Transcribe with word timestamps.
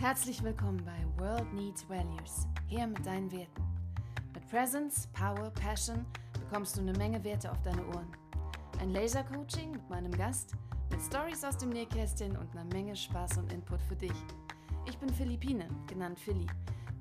Herzlich 0.00 0.42
willkommen 0.42 0.82
bei 0.82 1.22
World 1.22 1.52
Needs 1.52 1.86
Values, 1.86 2.46
hier 2.68 2.86
mit 2.86 3.04
deinen 3.04 3.30
Werten. 3.30 3.62
Mit 4.32 4.48
Presence, 4.48 5.06
Power, 5.12 5.50
Passion 5.50 6.06
bekommst 6.32 6.74
du 6.74 6.80
eine 6.80 6.94
Menge 6.94 7.22
Werte 7.22 7.52
auf 7.52 7.60
deine 7.60 7.86
Ohren. 7.88 8.10
Ein 8.80 8.94
Laser-Coaching 8.94 9.72
mit 9.72 9.90
meinem 9.90 10.10
Gast, 10.12 10.54
mit 10.90 11.02
Stories 11.02 11.44
aus 11.44 11.58
dem 11.58 11.68
Nähkästchen 11.68 12.34
und 12.34 12.50
einer 12.52 12.64
Menge 12.72 12.96
Spaß 12.96 13.36
und 13.36 13.52
Input 13.52 13.82
für 13.82 13.94
dich. 13.94 14.14
Ich 14.88 14.96
bin 14.96 15.10
Philippine, 15.10 15.68
genannt 15.86 16.18
Philly. 16.18 16.46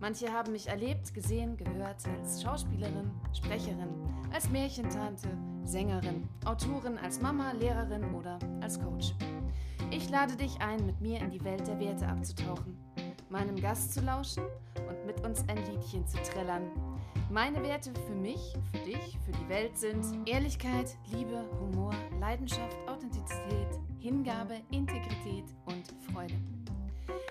Manche 0.01 0.33
haben 0.33 0.51
mich 0.51 0.67
erlebt, 0.67 1.13
gesehen, 1.13 1.55
gehört 1.55 2.05
als 2.05 2.43
Schauspielerin, 2.43 3.11
Sprecherin, 3.31 3.95
als 4.33 4.49
Märchentante, 4.49 5.29
Sängerin, 5.63 6.27
Autorin, 6.43 6.97
als 6.97 7.21
Mama, 7.21 7.53
Lehrerin 7.53 8.13
oder 8.13 8.39
als 8.59 8.77
Coach. 8.77 9.13
Ich 9.91 10.09
lade 10.09 10.35
dich 10.35 10.59
ein, 10.61 10.85
mit 10.85 11.01
mir 11.01 11.19
in 11.19 11.31
die 11.31 11.43
Welt 11.43 11.65
der 11.65 11.79
Werte 11.79 12.07
abzutauchen, 12.07 12.77
meinem 13.29 13.59
Gast 13.59 13.93
zu 13.93 14.01
lauschen 14.01 14.43
und 14.87 15.05
mit 15.05 15.19
uns 15.25 15.43
ein 15.47 15.57
Liedchen 15.57 16.07
zu 16.07 16.17
trällern. 16.23 16.71
Meine 17.31 17.61
Werte 17.61 17.91
für 18.07 18.15
mich, 18.15 18.53
für 18.71 18.85
dich, 18.85 19.17
für 19.23 19.31
die 19.31 19.49
Welt 19.49 19.77
sind 19.77 20.27
Ehrlichkeit, 20.27 20.95
Liebe, 21.11 21.45
Humor, 21.59 21.93
Leidenschaft, 22.19 22.75
Authentizität, 22.87 23.79
Hingabe, 23.99 24.55
Integrität 24.71 25.45
und 25.65 25.93
Freude. 26.11 26.33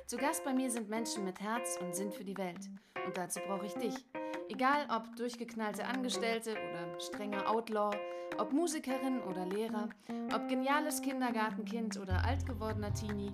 Zu 0.07 0.17
Gast 0.17 0.45
bei 0.45 0.53
mir 0.53 0.71
sind 0.71 0.89
Menschen 0.89 1.25
mit 1.25 1.41
Herz 1.41 1.79
und 1.81 1.95
Sinn 1.95 2.13
für 2.13 2.25
die 2.25 2.37
Welt. 2.39 2.71
Und 3.05 3.17
dazu 3.17 3.41
brauche 3.47 3.67
ich 3.67 3.75
dich. 3.75 3.95
Egal 4.49 4.87
ob 4.89 5.17
durchgeknallte 5.17 5.85
Angestellte 5.85 6.53
oder 6.53 7.01
strenger 7.01 7.51
Outlaw, 7.51 7.91
ob 8.39 8.53
Musikerin 8.53 9.21
oder 9.23 9.45
Lehrer, 9.47 9.89
ob 10.35 10.49
geniales 10.49 11.03
Kindergartenkind 11.03 11.99
oder 11.99 12.25
alt 12.25 12.47
gewordener 12.47 12.93
Teenie, 12.95 13.33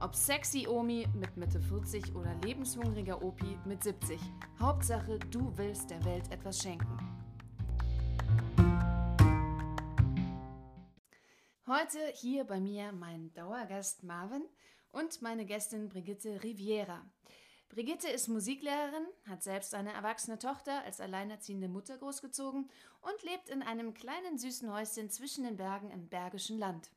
ob 0.00 0.14
sexy 0.14 0.66
Omi 0.66 1.06
mit 1.14 1.36
Mitte 1.36 1.60
40 1.60 2.14
oder 2.14 2.34
lebenshungriger 2.42 3.22
Opi 3.22 3.58
mit 3.64 3.82
70. 3.82 4.20
Hauptsache, 4.58 5.18
du 5.30 5.52
willst 5.56 5.90
der 5.90 6.04
Welt 6.04 6.30
etwas 6.30 6.58
schenken. 6.58 6.98
Heute 11.66 11.98
hier 12.14 12.44
bei 12.44 12.60
mir 12.60 12.92
mein 12.92 13.32
Dauergast 13.32 14.02
Marvin 14.02 14.44
und 14.90 15.22
meine 15.22 15.46
Gästin 15.46 15.88
Brigitte 15.88 16.42
Riviera. 16.42 17.02
Brigitte 17.68 18.08
ist 18.08 18.28
Musiklehrerin, 18.28 19.06
hat 19.28 19.42
selbst 19.42 19.74
eine 19.74 19.92
erwachsene 19.92 20.38
Tochter 20.38 20.84
als 20.84 21.00
alleinerziehende 21.00 21.68
Mutter 21.68 21.98
großgezogen 21.98 22.70
und 23.00 23.22
lebt 23.22 23.48
in 23.48 23.62
einem 23.62 23.94
kleinen 23.94 24.38
süßen 24.38 24.72
Häuschen 24.72 25.10
zwischen 25.10 25.44
den 25.44 25.56
Bergen 25.56 25.90
im 25.90 26.08
Bergischen 26.08 26.58
Land. 26.58 26.90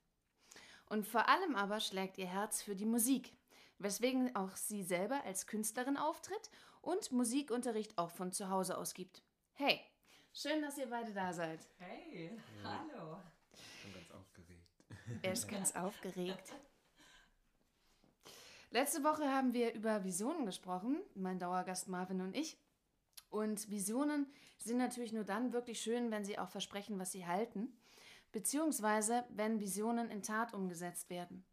Und 0.90 1.06
vor 1.06 1.28
allem 1.28 1.56
aber 1.56 1.80
schlägt 1.80 2.18
ihr 2.18 2.28
Herz 2.28 2.62
für 2.62 2.76
die 2.76 2.86
Musik, 2.86 3.34
weswegen 3.78 4.36
auch 4.36 4.56
sie 4.56 4.84
selber 4.84 5.24
als 5.26 5.46
Künstlerin 5.46 5.98
auftritt 5.98 6.50
und 6.82 7.12
Musikunterricht 7.12 7.98
auch 7.98 8.12
von 8.12 8.32
zu 8.32 8.50
Hause 8.50 8.78
aus 8.78 8.94
gibt. 8.94 9.22
Hey, 9.54 9.82
schön, 10.34 10.62
dass 10.62 10.78
ihr 10.78 10.90
beide 10.90 11.12
da 11.14 11.34
seid. 11.34 11.60
Hey, 11.78 12.32
ja. 12.64 12.64
hallo. 12.64 13.18
Ich 13.54 13.84
bin 13.84 13.94
ganz 13.94 14.12
aufgeregt. 14.12 15.22
Er 15.22 15.34
ist 15.34 15.48
ganz 15.50 15.76
aufgeregt. 15.76 16.54
Letzte 18.72 19.04
Woche 19.04 19.30
haben 19.32 19.54
wir 19.54 19.74
über 19.74 20.04
Visionen 20.04 20.46
gesprochen, 20.46 21.00
mein 21.16 21.40
Dauergast 21.40 21.88
Marvin 21.88 22.22
und 22.22 22.36
ich. 22.36 22.58
Und 23.30 23.70
Visionen 23.70 24.28
sind 24.58 24.78
natürlich 24.78 25.14
nur 25.14 25.24
dann 25.24 25.54
wirklich 25.54 25.82
schön, 25.82 26.12
wenn 26.12 26.26
sie 26.26 26.40
auch 26.40 26.50
versprechen, 26.50 27.00
was 27.00 27.12
sie 27.12 27.26
halten, 27.26 27.78
beziehungsweise 28.32 29.24
wenn 29.30 29.60
Visionen 29.60 30.10
in 30.10 30.22
Tat 30.22 30.54
umgesetzt 30.54 31.10
werden. 31.10 31.46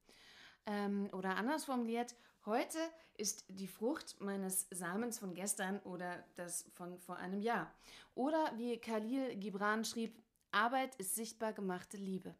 Ähm, 0.66 1.08
oder 1.12 1.36
anders 1.36 1.64
formuliert, 1.64 2.14
heute 2.46 2.78
ist 3.16 3.44
die 3.48 3.68
Frucht 3.68 4.20
meines 4.20 4.66
Samens 4.70 5.18
von 5.18 5.34
gestern 5.34 5.78
oder 5.80 6.24
das 6.34 6.64
von 6.74 6.98
vor 6.98 7.16
einem 7.16 7.40
Jahr. 7.40 7.72
Oder 8.14 8.52
wie 8.56 8.78
Khalil 8.78 9.36
Gibran 9.36 9.84
schrieb, 9.84 10.20
Arbeit 10.50 10.94
ist 10.96 11.14
sichtbar 11.14 11.52
gemachte 11.52 11.96
Liebe. 11.96 12.34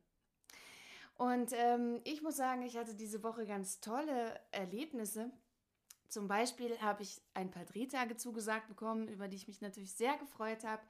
Und 1.17 1.53
ähm, 1.53 2.00
ich 2.05 2.23
muss 2.23 2.37
sagen, 2.37 2.62
ich 2.62 2.77
hatte 2.77 2.94
diese 2.94 3.23
Woche 3.23 3.47
ganz 3.47 3.81
tolle 3.81 4.41
Erlebnisse. 4.50 5.31
Zum 6.09 6.28
Beispiel 6.28 6.78
habe 6.81 7.03
ich 7.03 7.21
ein 7.34 7.50
paar 7.50 7.65
Drehtage 7.65 8.17
zugesagt 8.17 8.69
bekommen, 8.69 9.09
über 9.09 9.28
die 9.28 9.37
ich 9.37 9.49
mich 9.49 9.61
natürlich 9.61 9.93
sehr 9.93 10.17
gefreut 10.17 10.65
habe. 10.65 10.83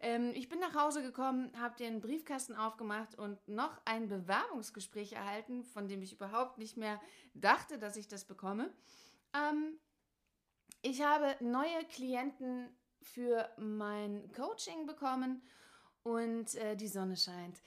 Ähm, 0.00 0.32
ich 0.34 0.48
bin 0.48 0.60
nach 0.60 0.74
Hause 0.74 1.02
gekommen, 1.02 1.50
habe 1.58 1.76
den 1.76 2.00
Briefkasten 2.00 2.54
aufgemacht 2.54 3.16
und 3.16 3.46
noch 3.48 3.80
ein 3.84 4.08
Bewerbungsgespräch 4.08 5.12
erhalten, 5.12 5.64
von 5.64 5.88
dem 5.88 6.02
ich 6.02 6.12
überhaupt 6.12 6.58
nicht 6.58 6.76
mehr 6.76 7.00
dachte, 7.34 7.78
dass 7.78 7.96
ich 7.96 8.08
das 8.08 8.24
bekomme. 8.24 8.72
Ähm, 9.34 9.78
ich 10.82 11.02
habe 11.02 11.36
neue 11.40 11.84
Klienten 11.90 12.68
für 13.02 13.48
mein 13.58 14.30
Coaching 14.32 14.86
bekommen 14.86 15.42
und 16.02 16.54
äh, 16.54 16.76
die 16.76 16.88
Sonne 16.88 17.16
scheint. 17.16 17.60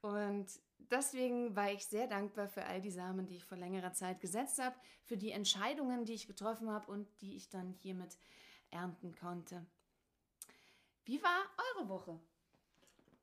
Und 0.00 0.46
deswegen 0.90 1.54
war 1.54 1.70
ich 1.70 1.86
sehr 1.86 2.06
dankbar 2.08 2.48
für 2.48 2.64
all 2.64 2.80
die 2.80 2.90
Samen, 2.90 3.26
die 3.26 3.36
ich 3.36 3.44
vor 3.44 3.58
längerer 3.58 3.92
Zeit 3.92 4.20
gesetzt 4.20 4.58
habe, 4.58 4.76
für 5.04 5.16
die 5.16 5.30
Entscheidungen, 5.30 6.04
die 6.04 6.14
ich 6.14 6.26
getroffen 6.26 6.70
habe 6.70 6.90
und 6.90 7.08
die 7.20 7.36
ich 7.36 7.48
dann 7.48 7.72
hiermit 7.72 8.18
ernten 8.70 9.14
konnte. 9.14 9.64
Wie 11.06 11.22
war 11.22 11.46
eure 11.56 11.88
Woche? 11.88 12.18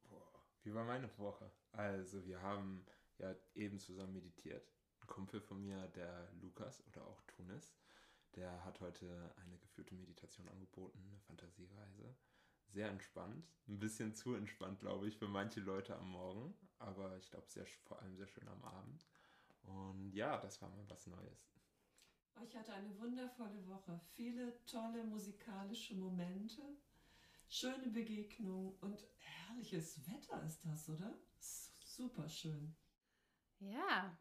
Boah, 0.10 0.42
wie 0.64 0.74
war 0.74 0.86
meine 0.86 1.10
Woche? 1.18 1.52
Also, 1.74 2.26
wir 2.26 2.42
haben 2.42 2.86
ja 3.18 3.36
eben 3.56 3.78
zusammen 3.78 4.14
meditiert. 4.14 4.66
Ein 5.02 5.08
Kumpel 5.08 5.42
von 5.42 5.62
mir, 5.62 5.90
der 5.90 6.32
Lukas 6.42 6.82
oder 6.88 7.06
auch 7.06 7.22
Tunis, 7.24 7.76
der 8.38 8.64
hat 8.64 8.80
heute 8.80 9.36
eine 9.36 9.58
geführte 9.58 9.96
Meditation 9.96 10.48
angeboten, 10.48 10.98
eine 11.10 11.20
Fantasiereise 11.20 12.16
sehr 12.70 12.88
entspannt. 12.88 13.46
Ein 13.68 13.80
bisschen 13.80 14.16
zu 14.16 14.34
entspannt, 14.34 14.80
glaube 14.80 15.10
ich, 15.10 15.18
für 15.18 15.28
manche 15.28 15.60
Leute 15.60 15.94
am 15.98 16.10
Morgen. 16.10 16.56
Aber 16.80 17.18
ich 17.18 17.30
glaube, 17.30 17.50
sehr, 17.50 17.66
vor 17.84 18.02
allem 18.02 18.16
sehr 18.16 18.28
schön 18.28 18.48
am 18.48 18.64
Abend. 18.64 19.06
Und 19.64 20.14
ja, 20.14 20.38
das 20.38 20.62
war 20.62 20.70
mal 20.70 20.90
was 20.90 21.06
Neues. 21.08 21.52
Ich 22.46 22.56
hatte 22.56 22.72
eine 22.72 22.98
wundervolle 22.98 23.68
Woche. 23.68 24.00
Viele 24.16 24.54
tolle 24.66 25.04
musikalische 25.04 25.96
Momente, 25.96 26.62
schöne 27.54 27.88
Begegnungen 27.88 28.74
und 28.82 29.06
herrliches 29.20 30.00
Wetter 30.08 30.42
ist 30.44 30.66
das, 30.66 30.90
oder? 30.90 31.14
Super 31.40 32.28
schön. 32.28 32.76
Ja. 33.60 34.18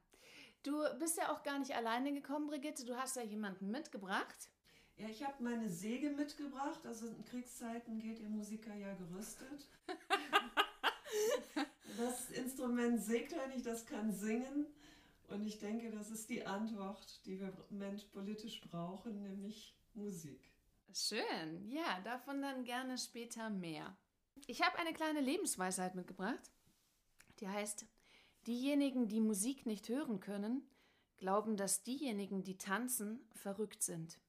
Du 0.62 0.82
bist 0.98 1.16
ja 1.16 1.32
auch 1.32 1.42
gar 1.42 1.59
nicht 1.59 1.75
alleine 1.75 2.12
gekommen, 2.12 2.47
Brigitte. 2.47 2.84
Du 2.84 2.97
hast 2.97 3.16
ja 3.16 3.22
jemanden 3.22 3.71
mitgebracht. 3.71 4.50
Ja, 4.97 5.09
ich 5.09 5.25
habe 5.25 5.42
meine 5.42 5.71
Säge 5.71 6.10
mitgebracht. 6.10 6.84
Also 6.84 7.09
in 7.09 7.25
Kriegszeiten 7.25 7.98
geht 7.98 8.21
ihr 8.21 8.28
Musiker 8.28 8.75
ja 8.75 8.94
gerüstet. 8.94 9.66
das 11.97 12.31
Instrument 12.31 13.03
sägt 13.03 13.32
ja 13.32 13.47
nicht, 13.47 13.65
das 13.65 13.87
kann 13.87 14.12
singen. 14.12 14.66
Und 15.28 15.47
ich 15.47 15.59
denke, 15.59 15.91
das 15.91 16.10
ist 16.10 16.28
die 16.28 16.44
Antwort, 16.44 17.25
die 17.25 17.41
wir 17.41 17.48
im 17.48 17.78
Moment 17.78 18.12
politisch 18.12 18.60
brauchen, 18.60 19.22
nämlich 19.22 19.75
Musik. 19.94 20.52
Schön. 20.94 21.69
Ja, 21.69 22.00
davon 22.04 22.42
dann 22.42 22.64
gerne 22.64 22.98
später 22.98 23.50
mehr. 23.50 23.97
Ich 24.47 24.62
habe 24.62 24.78
eine 24.78 24.92
kleine 24.92 25.20
Lebensweisheit 25.20 25.94
mitgebracht. 25.94 26.50
Die 27.41 27.48
heißt, 27.48 27.86
diejenigen, 28.47 29.08
die 29.08 29.20
Musik 29.20 29.66
nicht 29.66 29.88
hören 29.88 30.20
können, 30.20 30.69
glauben, 31.19 31.56
dass 31.56 31.82
diejenigen, 31.82 32.42
die 32.42 32.58
tanzen, 32.58 33.20
verrückt 33.32 33.82
sind. 33.82 34.20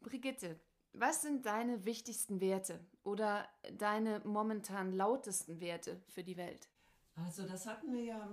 Brigitte, 0.00 0.60
was 0.92 1.22
sind 1.22 1.46
deine 1.46 1.84
wichtigsten 1.84 2.40
Werte 2.40 2.84
oder 3.02 3.48
deine 3.72 4.20
momentan 4.24 4.92
lautesten 4.92 5.60
Werte 5.60 6.00
für 6.06 6.24
die 6.24 6.36
Welt? 6.36 6.68
Also 7.14 7.46
das 7.46 7.66
hatten 7.66 7.92
wir 7.92 8.02
ja, 8.02 8.30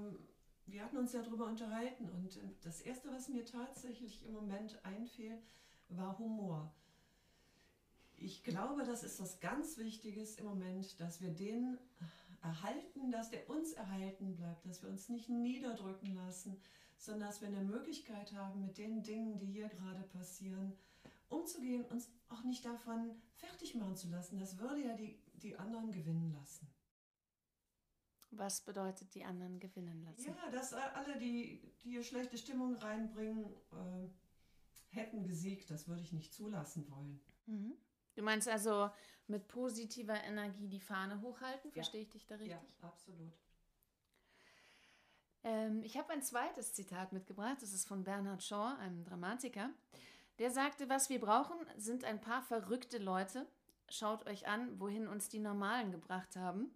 wir 0.67 0.83
hatten 0.83 0.97
uns 0.97 1.13
ja 1.13 1.21
darüber 1.21 1.45
unterhalten 1.45 2.09
und 2.09 2.39
das 2.61 2.81
Erste, 2.81 3.11
was 3.11 3.29
mir 3.29 3.45
tatsächlich 3.45 4.25
im 4.25 4.33
Moment 4.33 4.83
einfiel, 4.85 5.41
war 5.89 6.17
Humor. 6.17 6.73
Ich 8.17 8.43
glaube, 8.43 8.83
das 8.83 9.03
ist 9.03 9.19
was 9.19 9.39
ganz 9.39 9.77
Wichtiges 9.77 10.37
im 10.37 10.45
Moment, 10.45 10.99
dass 10.99 11.21
wir 11.21 11.31
den 11.31 11.77
erhalten, 12.41 13.11
dass 13.11 13.29
der 13.29 13.49
uns 13.49 13.73
erhalten 13.73 14.35
bleibt, 14.35 14.65
dass 14.65 14.81
wir 14.83 14.89
uns 14.89 15.09
nicht 15.09 15.29
niederdrücken 15.29 16.15
lassen, 16.15 16.57
sondern 16.97 17.27
dass 17.29 17.41
wir 17.41 17.47
eine 17.47 17.63
Möglichkeit 17.63 18.33
haben, 18.33 18.61
mit 18.61 18.77
den 18.77 19.03
Dingen, 19.03 19.37
die 19.37 19.47
hier 19.47 19.67
gerade 19.67 20.03
passieren, 20.03 20.73
umzugehen, 21.29 21.85
uns 21.85 22.09
auch 22.29 22.43
nicht 22.43 22.63
davon 22.65 23.21
fertig 23.33 23.75
machen 23.75 23.95
zu 23.95 24.09
lassen. 24.09 24.39
Das 24.39 24.57
würde 24.59 24.81
ja 24.81 24.95
die, 24.95 25.19
die 25.33 25.57
anderen 25.57 25.91
gewinnen 25.91 26.31
lassen. 26.33 26.67
Was 28.31 28.61
bedeutet 28.61 29.13
die 29.15 29.23
anderen 29.23 29.59
gewinnen 29.59 30.03
lassen? 30.03 30.27
Ja, 30.27 30.51
dass 30.51 30.73
alle, 30.73 31.17
die, 31.17 31.61
die 31.83 31.89
hier 31.89 32.03
schlechte 32.03 32.37
Stimmung 32.37 32.75
reinbringen, 32.75 33.45
äh, 33.71 34.09
hätten 34.95 35.23
gesiegt. 35.23 35.69
Das 35.69 35.87
würde 35.87 36.01
ich 36.01 36.11
nicht 36.11 36.33
zulassen 36.33 36.89
wollen. 36.89 37.19
Mhm. 37.45 37.73
Du 38.15 38.23
meinst 38.23 38.47
also 38.47 38.89
mit 39.27 39.47
positiver 39.47 40.23
Energie 40.23 40.67
die 40.67 40.79
Fahne 40.79 41.21
hochhalten? 41.21 41.71
Verstehe 41.71 42.01
ja. 42.01 42.05
ich 42.05 42.11
dich 42.11 42.25
da 42.25 42.35
richtig? 42.35 42.79
Ja, 42.81 42.87
absolut. 42.87 43.33
Ähm, 45.43 45.83
ich 45.83 45.97
habe 45.97 46.11
ein 46.11 46.21
zweites 46.21 46.73
Zitat 46.73 47.13
mitgebracht. 47.13 47.57
Das 47.61 47.73
ist 47.73 47.87
von 47.87 48.03
Bernhard 48.03 48.43
Shaw, 48.43 48.77
einem 48.79 49.03
Dramatiker. 49.03 49.69
Der 50.39 50.51
sagte, 50.51 50.89
was 50.89 51.09
wir 51.09 51.19
brauchen, 51.19 51.57
sind 51.77 52.03
ein 52.03 52.19
paar 52.19 52.41
verrückte 52.41 52.97
Leute. 52.97 53.47
Schaut 53.87 54.27
euch 54.27 54.47
an, 54.47 54.79
wohin 54.79 55.07
uns 55.07 55.29
die 55.29 55.39
Normalen 55.39 55.91
gebracht 55.91 56.35
haben. 56.35 56.71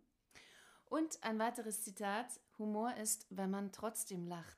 Und 0.85 1.23
ein 1.23 1.39
weiteres 1.39 1.83
Zitat, 1.83 2.39
Humor 2.57 2.95
ist, 2.95 3.25
wenn 3.29 3.49
man 3.49 3.71
trotzdem 3.71 4.27
lacht. 4.27 4.57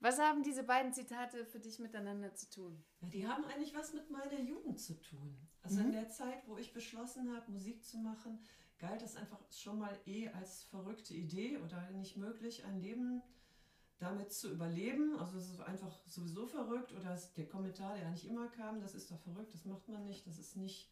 Was 0.00 0.18
haben 0.18 0.42
diese 0.42 0.62
beiden 0.62 0.92
Zitate 0.92 1.46
für 1.46 1.58
dich 1.58 1.78
miteinander 1.78 2.34
zu 2.34 2.50
tun? 2.50 2.84
Ja, 3.00 3.08
die 3.08 3.26
haben 3.26 3.44
eigentlich 3.44 3.74
was 3.74 3.94
mit 3.94 4.10
meiner 4.10 4.40
Jugend 4.40 4.80
zu 4.80 5.00
tun. 5.00 5.36
Also 5.62 5.80
mhm. 5.80 5.86
in 5.86 5.92
der 5.92 6.08
Zeit, 6.08 6.46
wo 6.46 6.56
ich 6.58 6.72
beschlossen 6.72 7.34
habe, 7.34 7.50
Musik 7.50 7.84
zu 7.84 7.98
machen, 7.98 8.38
galt 8.78 9.02
das 9.02 9.16
einfach 9.16 9.40
schon 9.50 9.78
mal 9.78 9.98
eh 10.06 10.28
als 10.28 10.64
verrückte 10.64 11.14
Idee 11.14 11.58
oder 11.58 11.90
nicht 11.92 12.16
möglich, 12.16 12.64
ein 12.64 12.80
Leben 12.80 13.22
damit 13.98 14.32
zu 14.32 14.52
überleben. 14.52 15.18
Also 15.18 15.38
es 15.38 15.50
ist 15.50 15.60
einfach 15.60 15.98
sowieso 16.06 16.46
verrückt 16.46 16.92
oder 16.92 17.18
der 17.36 17.48
Kommentar, 17.48 17.96
der 17.96 18.06
eigentlich 18.06 18.28
immer 18.28 18.48
kam, 18.48 18.80
das 18.80 18.94
ist 18.94 19.10
doch 19.10 19.20
verrückt, 19.20 19.54
das 19.54 19.64
macht 19.64 19.88
man 19.88 20.04
nicht, 20.04 20.26
das 20.26 20.38
ist 20.38 20.56
nicht 20.56 20.90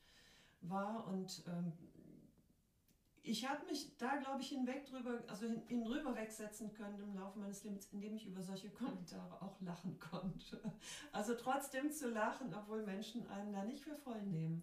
wahr. 0.63 1.07
Und 1.09 1.43
ähm, 1.47 1.73
ich 3.27 3.49
habe 3.49 3.65
mich 3.67 3.97
da, 3.97 4.17
glaube 4.17 4.43
ich, 4.43 4.51
hinweg 4.51 4.85
drüber, 4.85 5.25
also 5.29 5.47
hin, 5.47 5.63
hinüber 5.67 6.15
wegsetzen 6.15 6.73
können 6.75 7.01
im 7.01 7.17
Laufe 7.17 7.39
meines 7.39 7.65
Lebens, 7.65 7.89
indem 7.91 8.15
ich 8.17 8.27
über 8.27 8.43
solche 8.43 8.69
Kommentare 8.71 9.41
auch 9.41 9.59
lachen 9.63 9.99
konnte. 9.99 10.61
Also 11.11 11.35
trotzdem 11.35 11.91
zu 11.91 12.11
lachen, 12.11 12.55
obwohl 12.55 12.85
Menschen 12.85 13.27
einen 13.29 13.53
da 13.53 13.65
nicht 13.65 13.83
für 13.83 13.95
voll 13.95 14.23
nehmen. 14.23 14.63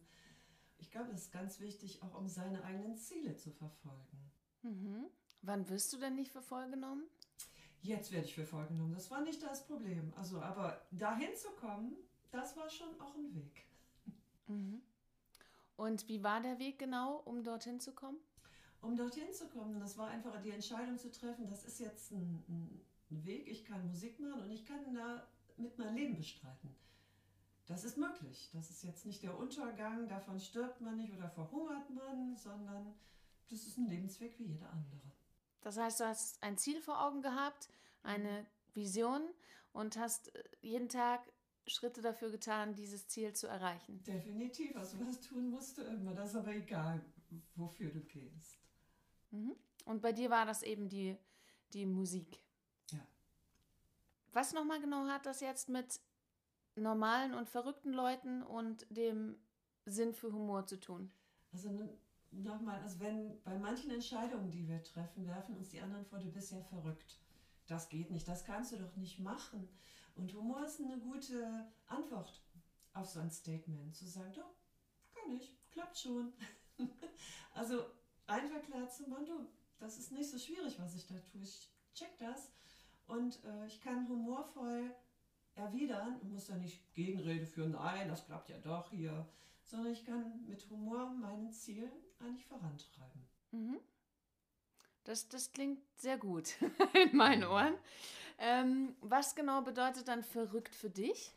Ich 0.78 0.92
glaube, 0.92 1.10
das 1.10 1.24
ist 1.24 1.32
ganz 1.32 1.60
wichtig, 1.60 2.04
auch 2.04 2.14
um 2.14 2.28
seine 2.28 2.64
eigenen 2.64 2.96
Ziele 2.96 3.36
zu 3.36 3.50
verfolgen. 3.50 4.32
Mhm. 4.62 5.06
Wann 5.42 5.68
wirst 5.70 5.92
du 5.94 5.98
denn 5.98 6.16
nicht 6.16 6.32
für 6.32 6.44
voll 6.44 6.70
genommen? 6.70 7.04
Jetzt 7.82 8.12
werde 8.12 8.28
ich 8.28 8.36
für 8.36 8.46
voll 8.46 8.68
genommen. 8.68 8.94
Das 8.94 9.10
war 9.10 9.22
nicht 9.22 9.42
das 9.42 9.66
Problem. 9.66 10.14
Also, 10.16 10.40
aber 10.40 10.86
dahin 10.92 11.36
zu 11.36 11.50
kommen, 11.60 11.96
das 12.30 12.56
war 12.58 12.70
schon 12.70 13.02
auch 13.02 13.16
ein 13.16 13.34
Weg. 13.34 13.66
Mhm. 14.46 14.84
Und 15.78 16.08
wie 16.08 16.24
war 16.24 16.42
der 16.42 16.60
Weg 16.60 16.78
genau, 16.78 17.16
um 17.26 17.44
dorthin 17.44 17.80
zu 17.80 17.92
kommen? 17.94 18.20
Um 18.82 18.96
dorthin 18.96 19.32
zu 19.32 19.48
kommen, 19.48 19.80
das 19.80 19.98
war 19.98 20.08
einfach 20.08 20.42
die 20.42 20.50
Entscheidung 20.52 20.98
zu 20.98 21.12
treffen, 21.12 21.48
das 21.48 21.66
ist 21.66 21.80
jetzt 21.80 22.12
ein, 22.12 22.44
ein 22.48 23.26
Weg, 23.26 23.48
ich 23.48 23.64
kann 23.64 23.88
Musik 23.88 24.20
machen 24.20 24.42
und 24.42 24.52
ich 24.52 24.66
kann 24.66 24.94
da 24.94 25.28
mit 25.58 25.78
mein 25.78 25.96
Leben 25.96 26.16
bestreiten. 26.16 26.76
Das 27.68 27.86
ist 27.86 27.98
möglich. 27.98 28.50
Das 28.54 28.70
ist 28.70 28.84
jetzt 28.84 29.06
nicht 29.06 29.24
der 29.24 29.38
Untergang, 29.38 30.08
davon 30.08 30.40
stirbt 30.40 30.82
man 30.82 30.98
nicht 30.98 31.14
oder 31.14 31.30
verhungert 31.30 31.90
man, 31.90 32.36
sondern 32.36 32.94
das 33.50 33.68
ist 33.68 33.78
ein 33.78 33.88
Lebensweg 33.88 34.38
wie 34.40 34.46
jeder 34.46 34.70
andere. 34.70 35.00
Das 35.62 35.78
heißt, 35.78 36.00
du 36.00 36.06
hast 36.06 36.42
ein 36.42 36.58
Ziel 36.58 36.82
vor 36.82 37.06
Augen 37.06 37.22
gehabt, 37.22 37.70
eine 38.04 38.46
Vision 38.74 39.22
und 39.74 39.98
hast 39.98 40.36
äh, 40.36 40.44
jeden 40.62 40.90
Tag 40.90 41.22
Schritte 41.68 42.02
dafür 42.02 42.32
getan, 42.32 42.74
dieses 42.74 43.08
Ziel 43.08 43.34
zu 43.34 43.48
erreichen. 43.48 44.04
Definitiv. 44.04 44.76
Also 44.76 44.98
was 45.06 45.22
tun 45.22 45.50
musste 45.50 45.84
immer. 45.84 46.14
Das 46.14 46.30
ist 46.30 46.36
aber 46.36 46.56
egal, 46.56 47.06
wofür 47.56 47.92
du 47.92 48.02
gehst. 48.02 48.61
Mhm. 49.32 49.56
Und 49.86 50.02
bei 50.02 50.12
dir 50.12 50.30
war 50.30 50.46
das 50.46 50.64
eben 50.64 50.90
die, 50.90 51.18
die 51.74 51.86
Musik. 51.86 52.44
Ja. 52.92 53.00
Was 54.32 54.54
nochmal 54.54 54.80
genau 54.80 55.08
hat 55.08 55.26
das 55.26 55.42
jetzt 55.42 55.70
mit 55.70 56.00
normalen 56.76 57.34
und 57.34 57.50
verrückten 57.50 57.92
Leuten 57.92 58.44
und 58.44 58.86
dem 58.90 59.38
Sinn 59.86 60.14
für 60.14 60.32
Humor 60.32 60.66
zu 60.68 60.80
tun? 60.80 61.12
Also 61.52 61.70
nochmal, 62.32 62.80
also 62.82 63.00
wenn 63.00 63.42
bei 63.44 63.58
manchen 63.58 63.92
Entscheidungen, 63.92 64.52
die 64.52 64.68
wir 64.68 64.82
treffen, 64.84 65.28
werfen 65.28 65.58
uns 65.58 65.70
die 65.70 65.82
anderen 65.82 66.06
vor, 66.06 66.20
du 66.20 66.32
bist 66.32 66.52
ja 66.52 66.62
verrückt. 66.62 67.20
Das 67.68 67.90
geht 67.90 68.12
nicht, 68.12 68.28
das 68.28 68.46
kannst 68.46 68.72
du 68.72 68.78
doch 68.78 68.96
nicht 68.96 69.20
machen. 69.20 69.68
Und 70.16 70.34
Humor 70.34 70.66
ist 70.66 70.82
eine 70.82 71.00
gute 71.00 71.68
Antwort 71.88 72.42
auf 72.94 73.10
so 73.10 73.20
ein 73.20 73.32
Statement, 73.32 73.96
zu 73.96 74.06
sagen, 74.06 74.34
doch, 74.34 74.56
kann 75.14 75.32
ich, 75.32 75.58
klappt 75.72 75.98
schon. 75.98 76.34
also 77.54 77.86
einfach 78.32 78.62
klar 78.64 78.90
zu 78.90 79.08
machen, 79.10 79.26
du, 79.26 79.48
das 79.80 79.98
ist 79.98 80.12
nicht 80.12 80.30
so 80.30 80.38
schwierig, 80.38 80.80
was 80.80 80.96
ich 80.96 81.06
da 81.08 81.16
tue, 81.20 81.42
ich 81.42 81.70
check 81.94 82.18
das 82.18 82.52
und 83.08 83.44
äh, 83.44 83.68
ich 83.68 83.82
kann 83.82 84.08
humorvoll 84.08 84.96
erwidern 85.56 86.20
und 86.22 86.32
muss 86.32 86.48
da 86.48 86.56
nicht 86.56 86.94
Gegenrede 86.94 87.46
führen, 87.46 87.72
nein, 87.72 88.08
das 88.08 88.26
klappt 88.26 88.50
ja 88.50 88.58
doch 88.60 88.90
hier, 88.92 89.28
sondern 89.64 89.92
ich 89.92 90.06
kann 90.06 90.46
mit 90.48 90.70
Humor 90.70 91.10
meine 91.10 91.52
Ziele 91.52 91.92
eigentlich 92.20 92.46
vorantreiben. 92.46 93.28
Mhm. 93.52 93.80
Das, 95.04 95.28
das 95.28 95.52
klingt 95.52 95.80
sehr 95.98 96.18
gut 96.18 96.56
in 96.94 97.16
meinen 97.16 97.44
Ohren. 97.44 97.74
Ähm, 98.38 98.96
was 99.02 99.36
genau 99.36 99.62
bedeutet 99.62 100.08
dann 100.08 100.24
verrückt 100.24 100.76
für 100.76 100.90
dich? 100.90 101.34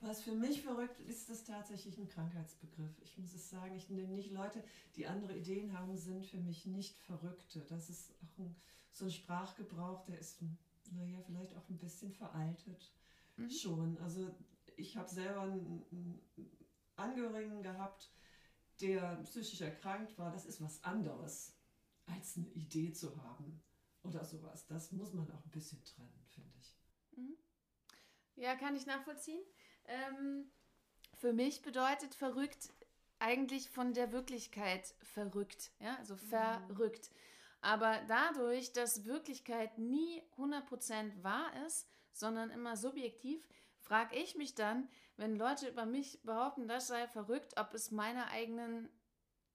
Was 0.00 0.20
für 0.20 0.32
mich 0.32 0.62
verrückt 0.62 1.00
ist, 1.00 1.30
ist 1.30 1.46
tatsächlich 1.46 1.96
ein 1.98 2.08
Krankheitsbegriff. 2.08 2.98
Ich 3.02 3.16
muss 3.16 3.32
es 3.32 3.48
sagen, 3.48 3.74
ich 3.74 3.88
nehme 3.88 4.12
nicht 4.12 4.32
Leute, 4.32 4.62
die 4.96 5.06
andere 5.06 5.36
Ideen 5.36 5.76
haben, 5.78 5.96
sind 5.96 6.26
für 6.26 6.38
mich 6.38 6.66
nicht 6.66 6.98
Verrückte. 6.98 7.60
Das 7.68 7.88
ist 7.88 8.12
auch 8.22 8.38
ein, 8.38 8.54
so 8.90 9.06
ein 9.06 9.10
Sprachgebrauch, 9.10 10.04
der 10.04 10.18
ist, 10.18 10.42
naja, 10.92 11.20
vielleicht 11.24 11.56
auch 11.56 11.68
ein 11.70 11.78
bisschen 11.78 12.12
veraltet 12.12 12.92
mhm. 13.36 13.50
schon. 13.50 13.98
Also 13.98 14.34
ich 14.76 14.96
habe 14.96 15.08
selber 15.08 15.42
einen, 15.42 15.84
einen 15.90 16.20
Angehörigen 16.96 17.62
gehabt, 17.62 18.10
der 18.80 19.16
psychisch 19.24 19.60
erkrankt 19.60 20.18
war. 20.18 20.32
Das 20.32 20.44
ist 20.44 20.60
was 20.60 20.82
anderes, 20.84 21.54
als 22.06 22.36
eine 22.36 22.46
Idee 22.48 22.92
zu 22.92 23.16
haben 23.22 23.62
oder 24.02 24.24
sowas. 24.24 24.66
Das 24.66 24.92
muss 24.92 25.12
man 25.12 25.30
auch 25.30 25.44
ein 25.44 25.50
bisschen 25.50 25.82
trennen, 25.84 26.24
finde 26.28 26.52
ich. 26.58 26.76
Mhm. 27.16 27.36
Ja, 28.36 28.56
kann 28.56 28.76
ich 28.76 28.86
nachvollziehen. 28.86 29.40
Ähm, 29.86 30.50
für 31.16 31.32
mich 31.32 31.62
bedeutet 31.62 32.14
verrückt 32.14 32.72
eigentlich 33.18 33.70
von 33.70 33.94
der 33.94 34.12
Wirklichkeit 34.12 34.94
verrückt, 35.02 35.70
ja, 35.80 35.96
also 35.96 36.14
mhm. 36.14 36.18
verrückt. 36.18 37.10
Aber 37.60 37.98
dadurch, 38.08 38.72
dass 38.72 39.06
Wirklichkeit 39.06 39.78
nie 39.78 40.22
100% 40.36 41.22
wahr 41.22 41.50
ist, 41.66 41.88
sondern 42.12 42.50
immer 42.50 42.76
subjektiv, 42.76 43.48
frage 43.80 44.16
ich 44.16 44.36
mich 44.36 44.54
dann, 44.54 44.88
wenn 45.16 45.36
Leute 45.36 45.68
über 45.68 45.86
mich 45.86 46.20
behaupten, 46.22 46.68
das 46.68 46.88
sei 46.88 47.06
verrückt, 47.08 47.54
ob 47.58 47.72
es 47.72 47.90
meiner 47.90 48.28
eigenen, 48.28 48.90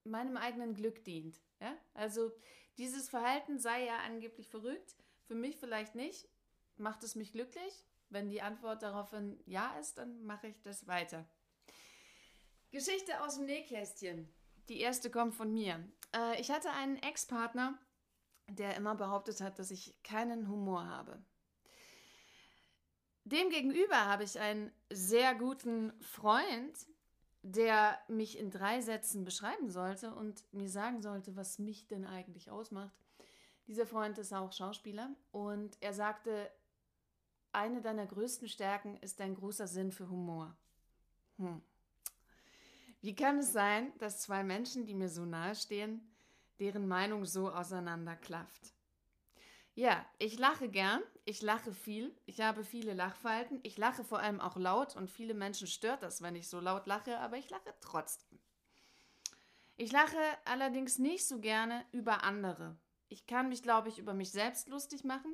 meinem 0.04 0.38
eigenen 0.38 0.74
Glück 0.74 1.04
dient. 1.04 1.40
Ja? 1.60 1.76
Also 1.94 2.32
dieses 2.78 3.10
Verhalten 3.10 3.60
sei 3.60 3.86
ja 3.86 4.00
angeblich 4.00 4.48
verrückt, 4.48 4.96
für 5.26 5.36
mich 5.36 5.58
vielleicht 5.58 5.96
nicht. 5.96 6.28
Macht 6.78 7.04
es 7.04 7.14
mich 7.16 7.34
glücklich? 7.34 7.86
Wenn 8.10 8.30
die 8.30 8.42
Antwort 8.42 8.82
darauf 8.82 9.14
ein 9.14 9.40
Ja 9.46 9.78
ist, 9.80 9.98
dann 9.98 10.24
mache 10.24 10.48
ich 10.48 10.62
das 10.62 10.88
weiter. 10.88 11.26
Geschichte 12.72 13.22
aus 13.22 13.36
dem 13.36 13.46
Nähkästchen. 13.46 14.32
Die 14.68 14.80
erste 14.80 15.10
kommt 15.10 15.36
von 15.36 15.52
mir. 15.52 15.84
Äh, 16.16 16.40
ich 16.40 16.52
hatte 16.52 16.72
einen 16.72 16.98
Ex-Partner, 16.98 17.78
der 18.48 18.76
immer 18.76 18.96
behauptet 18.96 19.42
hat, 19.42 19.60
dass 19.60 19.72
ich 19.72 20.02
keinen 20.04 20.48
Humor 20.48 20.86
habe. 20.86 21.24
Demgegenüber 23.26 24.06
habe 24.06 24.24
ich 24.24 24.40
einen 24.40 24.72
sehr 24.90 25.36
guten 25.36 25.94
Freund, 26.02 26.88
der 27.44 28.00
mich 28.08 28.38
in 28.38 28.50
drei 28.50 28.82
Sätzen 28.82 29.24
beschreiben 29.24 29.70
sollte 29.70 30.14
und 30.14 30.44
mir 30.52 30.70
sagen 30.70 31.02
sollte, 31.02 31.36
was 31.36 31.60
mich 31.60 31.88
denn 31.88 32.06
eigentlich 32.06 32.50
ausmacht. 32.50 32.96
Dieser 33.68 33.86
Freund 33.86 34.18
ist 34.18 34.34
auch 34.34 34.52
Schauspieler 34.52 35.16
und 35.32 35.78
er 35.80 35.94
sagte, 35.94 36.52
eine 37.52 37.82
deiner 37.82 38.06
größten 38.06 38.48
Stärken 38.48 38.98
ist 38.98 39.20
dein 39.20 39.36
großer 39.36 39.68
Sinn 39.68 39.92
für 39.92 40.10
Humor. 40.10 40.56
Hm. 41.38 41.62
Wie 43.02 43.16
kann 43.16 43.40
es 43.40 43.54
sein, 43.54 43.94
dass 43.98 44.22
zwei 44.22 44.44
Menschen, 44.44 44.86
die 44.86 44.94
mir 44.94 45.10
so 45.10 45.26
nahe 45.26 45.56
stehen, 45.56 46.02
deren 46.60 46.88
Meinung 46.88 47.26
so 47.26 47.50
auseinanderklafft? 47.50 48.74
Ja, 49.74 50.06
ich 50.18 50.38
lache 50.38 50.68
gern, 50.68 51.02
ich 51.24 51.42
lache 51.42 51.74
viel, 51.74 52.14
ich 52.26 52.42
habe 52.42 52.66
viele 52.66 52.94
Lachfalten, 52.94 53.62
ich 53.64 53.78
lache 53.78 54.04
vor 54.04 54.20
allem 54.20 54.42
auch 54.42 54.58
laut 54.58 54.98
und 54.98 55.10
viele 55.10 55.34
Menschen 55.34 55.68
stört 55.68 56.04
das, 56.04 56.22
wenn 56.22 56.36
ich 56.36 56.50
so 56.50 56.60
laut 56.60 56.86
lache, 56.86 57.18
aber 57.20 57.38
ich 57.38 57.50
lache 57.50 57.74
trotzdem. 57.80 58.40
Ich 59.78 59.94
lache 59.94 60.18
allerdings 60.44 61.00
nicht 61.00 61.26
so 61.26 61.40
gerne 61.40 61.86
über 61.94 62.24
andere. 62.24 62.78
Ich 63.08 63.26
kann 63.26 63.48
mich, 63.48 63.64
glaube 63.64 63.88
ich, 63.88 63.98
über 63.98 64.14
mich 64.14 64.32
selbst 64.32 64.68
lustig 64.68 65.06
machen, 65.06 65.34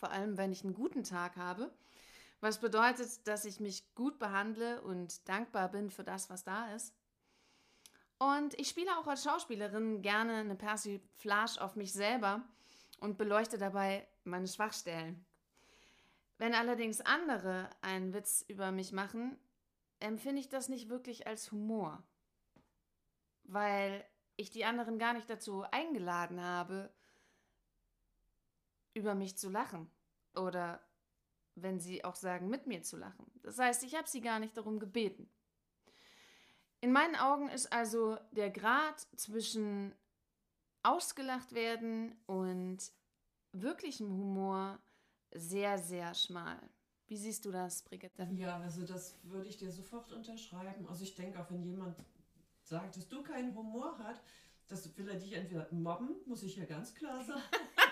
vor 0.00 0.10
allem 0.10 0.36
wenn 0.36 0.50
ich 0.50 0.64
einen 0.64 0.74
guten 0.74 1.04
Tag 1.04 1.36
habe, 1.36 1.70
was 2.40 2.58
bedeutet, 2.58 3.26
dass 3.28 3.44
ich 3.44 3.60
mich 3.60 3.94
gut 3.94 4.18
behandle 4.18 4.80
und 4.82 5.28
dankbar 5.28 5.70
bin 5.70 5.90
für 5.90 6.04
das, 6.04 6.30
was 6.30 6.42
da 6.42 6.74
ist. 6.74 6.94
Und 8.18 8.58
ich 8.58 8.68
spiele 8.68 8.98
auch 8.98 9.06
als 9.06 9.24
Schauspielerin 9.24 10.02
gerne 10.02 10.34
eine 10.34 10.56
Persiflage 10.56 11.60
auf 11.60 11.76
mich 11.76 11.92
selber 11.92 12.42
und 12.98 13.18
beleuchte 13.18 13.58
dabei 13.58 14.06
meine 14.24 14.48
Schwachstellen. 14.48 15.24
Wenn 16.38 16.54
allerdings 16.54 17.02
andere 17.02 17.68
einen 17.82 18.14
Witz 18.14 18.44
über 18.48 18.72
mich 18.72 18.92
machen, 18.92 19.38
empfinde 20.00 20.40
ich 20.40 20.48
das 20.48 20.70
nicht 20.70 20.88
wirklich 20.88 21.26
als 21.26 21.52
Humor, 21.52 22.02
weil 23.44 24.04
ich 24.36 24.50
die 24.50 24.64
anderen 24.64 24.98
gar 24.98 25.12
nicht 25.12 25.28
dazu 25.28 25.64
eingeladen 25.70 26.42
habe, 26.42 26.90
über 28.94 29.14
mich 29.14 29.36
zu 29.36 29.48
lachen. 29.48 29.90
Oder 30.34 30.80
wenn 31.54 31.80
sie 31.80 32.04
auch 32.04 32.16
sagen, 32.16 32.48
mit 32.48 32.66
mir 32.66 32.82
zu 32.82 32.96
lachen. 32.96 33.30
Das 33.42 33.58
heißt, 33.58 33.82
ich 33.84 33.94
habe 33.94 34.08
sie 34.08 34.20
gar 34.20 34.38
nicht 34.38 34.56
darum 34.56 34.78
gebeten. 34.78 35.28
In 36.80 36.92
meinen 36.92 37.16
Augen 37.16 37.48
ist 37.50 37.72
also 37.72 38.18
der 38.30 38.50
Grad 38.50 39.00
zwischen 39.16 39.94
ausgelacht 40.82 41.52
werden 41.52 42.16
und 42.26 42.78
wirklichem 43.52 44.08
Humor 44.08 44.78
sehr, 45.32 45.78
sehr 45.78 46.14
schmal. 46.14 46.58
Wie 47.06 47.16
siehst 47.16 47.44
du 47.44 47.50
das, 47.50 47.82
Brigitte? 47.82 48.28
Ja, 48.32 48.58
also 48.60 48.86
das 48.86 49.18
würde 49.24 49.48
ich 49.48 49.56
dir 49.56 49.70
sofort 49.70 50.12
unterschreiben. 50.12 50.86
Also 50.88 51.02
ich 51.02 51.14
denke 51.14 51.40
auch, 51.40 51.50
wenn 51.50 51.64
jemand 51.64 51.98
sagt, 52.62 52.96
dass 52.96 53.08
du 53.08 53.22
keinen 53.22 53.54
Humor 53.54 53.98
hast, 53.98 54.22
das 54.68 54.96
will 54.96 55.08
er 55.08 55.16
dich 55.16 55.32
entweder 55.32 55.66
mobben, 55.72 56.14
muss 56.26 56.44
ich 56.44 56.56
ja 56.56 56.64
ganz 56.64 56.94
klar 56.94 57.22
sagen. 57.24 57.42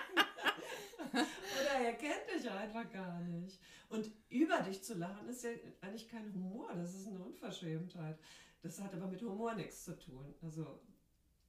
Oder 1.13 1.85
er 1.85 1.93
kennt 1.93 2.29
dich 2.33 2.49
einfach 2.49 2.89
gar 2.91 3.19
nicht. 3.21 3.59
Und 3.89 4.11
über 4.29 4.61
dich 4.61 4.83
zu 4.83 4.95
lachen 4.95 5.27
ist 5.27 5.43
ja 5.43 5.51
eigentlich 5.81 6.07
kein 6.07 6.33
Humor, 6.33 6.73
das 6.75 6.93
ist 6.93 7.07
eine 7.07 7.19
Unverschämtheit. 7.19 8.19
Das 8.61 8.79
hat 8.81 8.93
aber 8.93 9.07
mit 9.07 9.21
Humor 9.21 9.55
nichts 9.55 9.85
zu 9.85 9.97
tun. 9.97 10.33
Also 10.41 10.79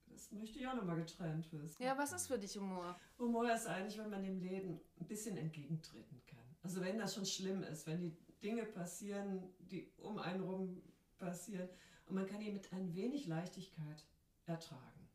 das 0.07 0.31
möchte 0.31 0.59
ich 0.59 0.67
auch 0.67 0.75
nochmal 0.75 0.97
getrennt 0.97 1.51
wissen. 1.51 1.83
Ja, 1.83 1.97
was 1.97 2.13
ist 2.13 2.27
für 2.27 2.37
dich 2.37 2.57
Humor? 2.57 2.99
Humor 3.19 3.53
ist 3.53 3.67
eigentlich, 3.67 3.97
wenn 3.97 4.09
man 4.09 4.23
dem 4.23 4.39
Leben 4.39 4.79
ein 4.99 5.07
bisschen 5.07 5.37
entgegentreten 5.37 6.21
kann. 6.25 6.39
Also 6.63 6.81
wenn 6.81 6.97
das 6.97 7.15
schon 7.15 7.25
schlimm 7.25 7.63
ist, 7.63 7.87
wenn 7.87 8.01
die 8.01 8.15
Dinge 8.41 8.65
passieren, 8.65 9.43
die 9.59 9.91
um 9.97 10.17
einen 10.17 10.41
rum 10.41 10.81
passieren 11.17 11.69
und 12.07 12.15
man 12.15 12.25
kann 12.25 12.39
die 12.39 12.51
mit 12.51 12.71
ein 12.73 12.93
wenig 12.93 13.27
Leichtigkeit 13.27 14.05
ertragen. 14.45 15.09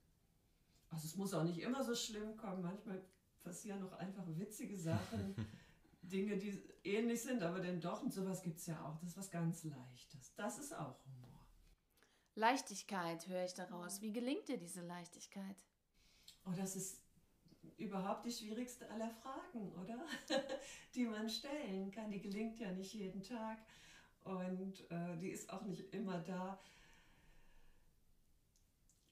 Also 0.90 1.06
es 1.06 1.16
muss 1.16 1.34
auch 1.34 1.42
nicht 1.42 1.58
immer 1.58 1.84
so 1.84 1.94
schlimm 1.94 2.36
kommen, 2.36 2.62
manchmal 2.62 3.02
passieren 3.46 3.82
auch 3.84 3.92
einfach 3.92 4.24
witzige 4.26 4.76
Sachen, 4.76 5.36
Dinge, 6.02 6.36
die 6.36 6.62
ähnlich 6.82 7.22
sind, 7.22 7.42
aber 7.42 7.60
dann 7.60 7.80
doch 7.80 8.02
und 8.02 8.12
sowas 8.12 8.42
gibt 8.42 8.58
es 8.58 8.66
ja 8.66 8.84
auch. 8.84 8.98
Das 8.98 9.10
ist 9.10 9.16
was 9.16 9.30
ganz 9.30 9.64
Leichtes. 9.64 10.34
Das 10.34 10.58
ist 10.58 10.74
auch 10.74 10.98
Humor. 11.04 11.40
Leichtigkeit 12.34 13.26
höre 13.28 13.44
ich 13.44 13.54
daraus. 13.54 14.02
Wie 14.02 14.12
gelingt 14.12 14.48
dir 14.48 14.58
diese 14.58 14.82
Leichtigkeit? 14.82 15.56
Oh, 16.44 16.52
das 16.56 16.76
ist 16.76 17.02
überhaupt 17.76 18.26
die 18.26 18.32
schwierigste 18.32 18.90
aller 18.90 19.10
Fragen, 19.10 19.72
oder? 19.74 20.04
die 20.94 21.04
man 21.04 21.28
stellen 21.28 21.90
kann. 21.92 22.10
Die 22.10 22.20
gelingt 22.20 22.58
ja 22.58 22.72
nicht 22.72 22.94
jeden 22.94 23.22
Tag 23.22 23.58
und 24.24 24.90
äh, 24.90 25.16
die 25.18 25.30
ist 25.30 25.50
auch 25.50 25.62
nicht 25.62 25.94
immer 25.94 26.18
da. 26.18 26.58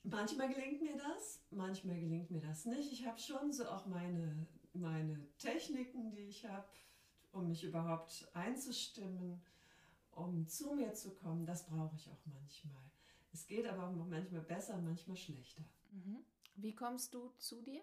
Manchmal 0.06 0.52
gelingt 0.52 0.82
mir 0.82 0.98
das, 0.98 1.40
manchmal 1.50 1.98
gelingt 1.98 2.30
mir 2.30 2.40
das 2.40 2.66
nicht. 2.66 2.92
Ich 2.92 3.06
habe 3.06 3.18
schon 3.18 3.52
so 3.52 3.66
auch 3.66 3.86
meine, 3.86 4.46
meine 4.74 5.18
Techniken, 5.38 6.12
die 6.12 6.28
ich 6.28 6.44
habe, 6.44 6.68
um 7.32 7.48
mich 7.48 7.64
überhaupt 7.64 8.28
einzustimmen, 8.34 9.42
um 10.10 10.46
zu 10.46 10.74
mir 10.74 10.92
zu 10.92 11.14
kommen. 11.14 11.46
Das 11.46 11.66
brauche 11.66 11.96
ich 11.96 12.10
auch 12.10 12.26
manchmal. 12.26 12.82
Es 13.32 13.46
geht 13.46 13.66
aber 13.66 13.90
manchmal 13.90 14.42
besser, 14.42 14.76
manchmal 14.76 15.16
schlechter. 15.16 15.64
Mhm. 15.90 16.18
Wie 16.56 16.74
kommst 16.74 17.14
du 17.14 17.30
zu 17.38 17.62
dir? 17.62 17.80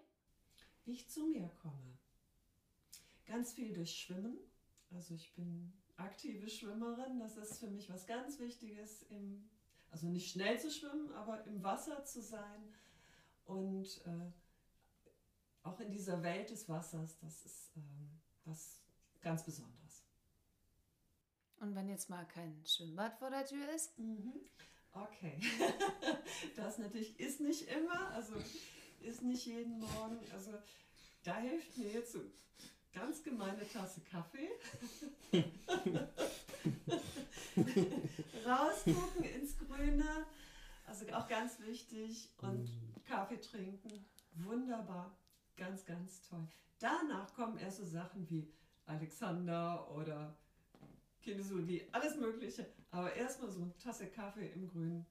Wie 0.84 0.92
ich 0.92 1.08
zu 1.08 1.26
mir 1.26 1.50
komme. 1.60 1.98
Ganz 3.26 3.52
viel 3.52 3.72
durch 3.72 3.94
Schwimmen. 3.94 4.38
Also 4.92 5.14
ich 5.14 5.34
bin 5.34 5.72
aktive 5.96 6.48
Schwimmerin. 6.48 7.18
Das 7.18 7.36
ist 7.36 7.58
für 7.58 7.68
mich 7.68 7.90
was 7.90 8.06
ganz 8.06 8.38
Wichtiges 8.38 9.02
im 9.10 9.48
also 9.92 10.06
nicht 10.08 10.32
schnell 10.32 10.58
zu 10.58 10.70
schwimmen, 10.70 11.12
aber 11.12 11.44
im 11.44 11.62
Wasser 11.62 12.04
zu 12.04 12.20
sein 12.20 12.74
und 13.44 14.00
äh, 14.06 14.32
auch 15.62 15.78
in 15.80 15.90
dieser 15.92 16.22
Welt 16.22 16.50
des 16.50 16.68
Wassers, 16.68 17.18
das 17.18 17.44
ist 17.44 17.76
ähm, 17.76 18.20
was 18.44 18.80
ganz 19.20 19.44
Besonderes. 19.44 20.02
Und 21.60 21.76
wenn 21.76 21.88
jetzt 21.88 22.10
mal 22.10 22.26
kein 22.26 22.60
Schwimmbad 22.66 23.14
vor 23.18 23.30
der 23.30 23.46
Tür 23.46 23.68
ist? 23.72 23.96
Mhm. 23.98 24.32
Okay. 24.92 25.38
das 26.56 26.78
natürlich 26.78 27.20
ist 27.20 27.40
nicht 27.40 27.68
immer, 27.68 28.10
also 28.10 28.34
ist 29.00 29.22
nicht 29.22 29.46
jeden 29.46 29.78
Morgen. 29.78 30.18
Also 30.32 30.52
da 31.22 31.36
hilft 31.38 31.76
mir 31.78 31.92
jetzt 31.92 32.12
so 32.12 32.20
ganz 32.92 33.22
gemeine 33.22 33.68
Tasse 33.68 34.00
Kaffee. 34.00 34.50
Rausgucken 38.46 39.24
ins 39.24 39.58
Grüne, 39.58 40.26
also 40.86 41.06
auch 41.12 41.28
ganz 41.28 41.60
wichtig. 41.60 42.30
Und 42.38 42.64
mhm. 42.64 43.04
Kaffee 43.04 43.40
trinken, 43.40 44.04
wunderbar, 44.34 45.16
ganz, 45.56 45.84
ganz 45.84 46.22
toll. 46.22 46.46
Danach 46.78 47.32
kommen 47.34 47.58
erst 47.58 47.78
so 47.78 47.84
Sachen 47.84 48.28
wie 48.30 48.52
Alexander 48.86 49.90
oder 49.94 50.36
Kinesuli, 51.20 51.88
alles 51.92 52.16
Mögliche. 52.16 52.66
Aber 52.90 53.12
erstmal 53.14 53.50
so 53.50 53.62
eine 53.62 53.76
Tasse 53.78 54.08
Kaffee 54.08 54.48
im 54.48 54.68
Grün, 54.68 55.06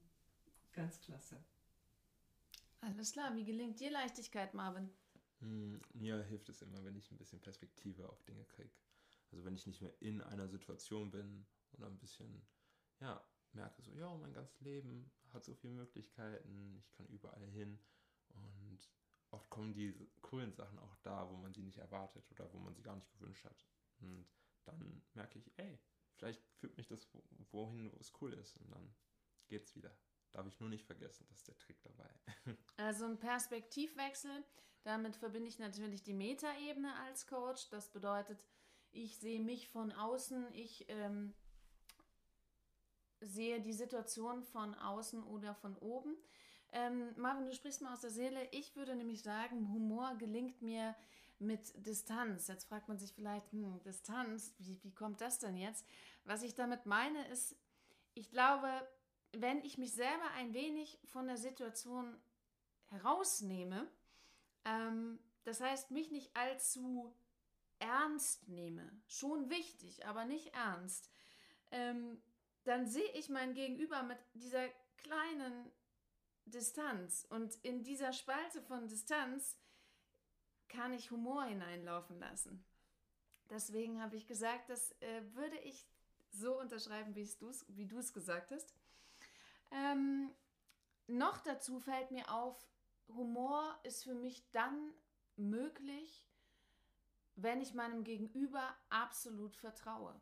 ganz 0.72 1.00
klasse. 1.00 1.36
Alles 2.80 3.12
klar, 3.12 3.34
wie 3.36 3.44
gelingt 3.44 3.80
dir 3.80 3.90
Leichtigkeit, 3.90 4.54
Marvin? 4.54 4.90
Hm, 5.40 5.80
mir 5.94 6.22
hilft 6.24 6.48
es 6.48 6.62
immer, 6.62 6.84
wenn 6.84 6.96
ich 6.96 7.10
ein 7.10 7.16
bisschen 7.16 7.40
Perspektive 7.40 8.08
auf 8.08 8.22
Dinge 8.24 8.44
kriege. 8.44 8.70
Also 9.30 9.44
wenn 9.44 9.54
ich 9.54 9.66
nicht 9.66 9.80
mehr 9.80 9.92
in 10.00 10.20
einer 10.20 10.48
Situation 10.48 11.10
bin 11.10 11.46
und 11.74 11.84
ein 11.84 11.98
bisschen, 11.98 12.46
ja, 13.00 13.24
merke 13.52 13.82
so, 13.82 13.92
ja, 13.94 14.14
mein 14.16 14.32
ganzes 14.32 14.60
Leben 14.60 15.10
hat 15.32 15.44
so 15.44 15.54
viele 15.54 15.74
Möglichkeiten, 15.74 16.76
ich 16.78 16.90
kann 16.92 17.06
überall 17.06 17.46
hin 17.50 17.78
und 18.28 18.90
oft 19.30 19.48
kommen 19.50 19.72
die 19.72 19.94
coolen 20.20 20.52
Sachen 20.52 20.78
auch 20.78 20.94
da, 21.02 21.28
wo 21.30 21.36
man 21.36 21.52
sie 21.52 21.62
nicht 21.62 21.78
erwartet 21.78 22.30
oder 22.30 22.52
wo 22.52 22.58
man 22.58 22.74
sie 22.74 22.82
gar 22.82 22.96
nicht 22.96 23.10
gewünscht 23.12 23.44
hat. 23.44 23.64
Und 24.00 24.26
dann 24.64 25.02
merke 25.14 25.38
ich, 25.38 25.50
ey, 25.56 25.78
vielleicht 26.16 26.42
führt 26.56 26.76
mich 26.76 26.86
das 26.86 27.08
wohin, 27.50 27.90
wo 27.92 27.96
es 27.98 28.12
cool 28.20 28.32
ist 28.34 28.56
und 28.58 28.70
dann 28.70 28.94
geht's 29.48 29.74
wieder. 29.74 29.96
Darf 30.32 30.46
ich 30.46 30.60
nur 30.60 30.68
nicht 30.68 30.86
vergessen, 30.86 31.26
das 31.28 31.38
ist 31.38 31.48
der 31.48 31.58
Trick 31.58 31.82
dabei. 31.82 32.10
Also 32.76 33.04
ein 33.04 33.18
Perspektivwechsel, 33.18 34.44
damit 34.82 35.16
verbinde 35.16 35.48
ich 35.48 35.58
natürlich 35.58 36.02
die 36.02 36.14
Metaebene 36.14 36.94
als 37.00 37.26
Coach. 37.26 37.68
Das 37.68 37.92
bedeutet, 37.92 38.42
ich 38.90 39.18
sehe 39.18 39.40
mich 39.40 39.68
von 39.68 39.92
außen, 39.92 40.52
ich 40.54 40.88
ähm, 40.88 41.34
sehe 43.22 43.60
die 43.60 43.72
Situation 43.72 44.42
von 44.42 44.74
außen 44.74 45.22
oder 45.22 45.54
von 45.54 45.76
oben. 45.78 46.16
Ähm, 46.72 47.12
Marvin, 47.16 47.46
du 47.46 47.54
sprichst 47.54 47.82
mal 47.82 47.92
aus 47.92 48.00
der 48.00 48.10
Seele. 48.10 48.48
Ich 48.50 48.76
würde 48.76 48.94
nämlich 48.94 49.22
sagen, 49.22 49.72
Humor 49.72 50.16
gelingt 50.18 50.62
mir 50.62 50.94
mit 51.38 51.72
Distanz. 51.86 52.48
Jetzt 52.48 52.68
fragt 52.68 52.88
man 52.88 52.98
sich 52.98 53.12
vielleicht, 53.12 53.50
hm, 53.52 53.80
Distanz, 53.84 54.54
wie, 54.58 54.82
wie 54.82 54.94
kommt 54.94 55.20
das 55.20 55.38
denn 55.38 55.56
jetzt? 55.56 55.86
Was 56.24 56.42
ich 56.42 56.54
damit 56.54 56.86
meine 56.86 57.26
ist, 57.28 57.56
ich 58.14 58.30
glaube, 58.30 58.68
wenn 59.32 59.62
ich 59.64 59.78
mich 59.78 59.92
selber 59.92 60.30
ein 60.36 60.54
wenig 60.54 60.98
von 61.04 61.26
der 61.26 61.36
Situation 61.36 62.16
herausnehme, 62.88 63.88
ähm, 64.64 65.18
das 65.44 65.60
heißt, 65.60 65.90
mich 65.90 66.10
nicht 66.10 66.36
allzu 66.36 67.14
ernst 67.78 68.48
nehme, 68.48 68.88
schon 69.06 69.50
wichtig, 69.50 70.06
aber 70.06 70.24
nicht 70.24 70.54
ernst, 70.54 71.10
ähm, 71.72 72.22
dann 72.64 72.86
sehe 72.86 73.10
ich 73.12 73.28
mein 73.28 73.54
Gegenüber 73.54 74.02
mit 74.02 74.18
dieser 74.34 74.68
kleinen 74.96 75.70
Distanz. 76.44 77.26
Und 77.30 77.54
in 77.62 77.82
dieser 77.82 78.12
Spalte 78.12 78.62
von 78.62 78.88
Distanz 78.88 79.58
kann 80.68 80.92
ich 80.92 81.10
Humor 81.10 81.44
hineinlaufen 81.44 82.18
lassen. 82.18 82.64
Deswegen 83.50 84.00
habe 84.00 84.16
ich 84.16 84.26
gesagt, 84.26 84.70
das 84.70 84.92
äh, 85.00 85.22
würde 85.34 85.58
ich 85.58 85.86
so 86.30 86.58
unterschreiben, 86.58 87.14
wie 87.14 87.86
du 87.86 87.98
es 87.98 88.12
gesagt 88.14 88.50
hast. 88.50 88.74
Ähm, 89.70 90.30
noch 91.06 91.38
dazu 91.38 91.78
fällt 91.78 92.10
mir 92.10 92.30
auf, 92.32 92.56
Humor 93.08 93.78
ist 93.82 94.04
für 94.04 94.14
mich 94.14 94.48
dann 94.52 94.94
möglich, 95.36 96.26
wenn 97.34 97.60
ich 97.60 97.74
meinem 97.74 98.04
Gegenüber 98.04 98.74
absolut 98.88 99.56
vertraue. 99.56 100.18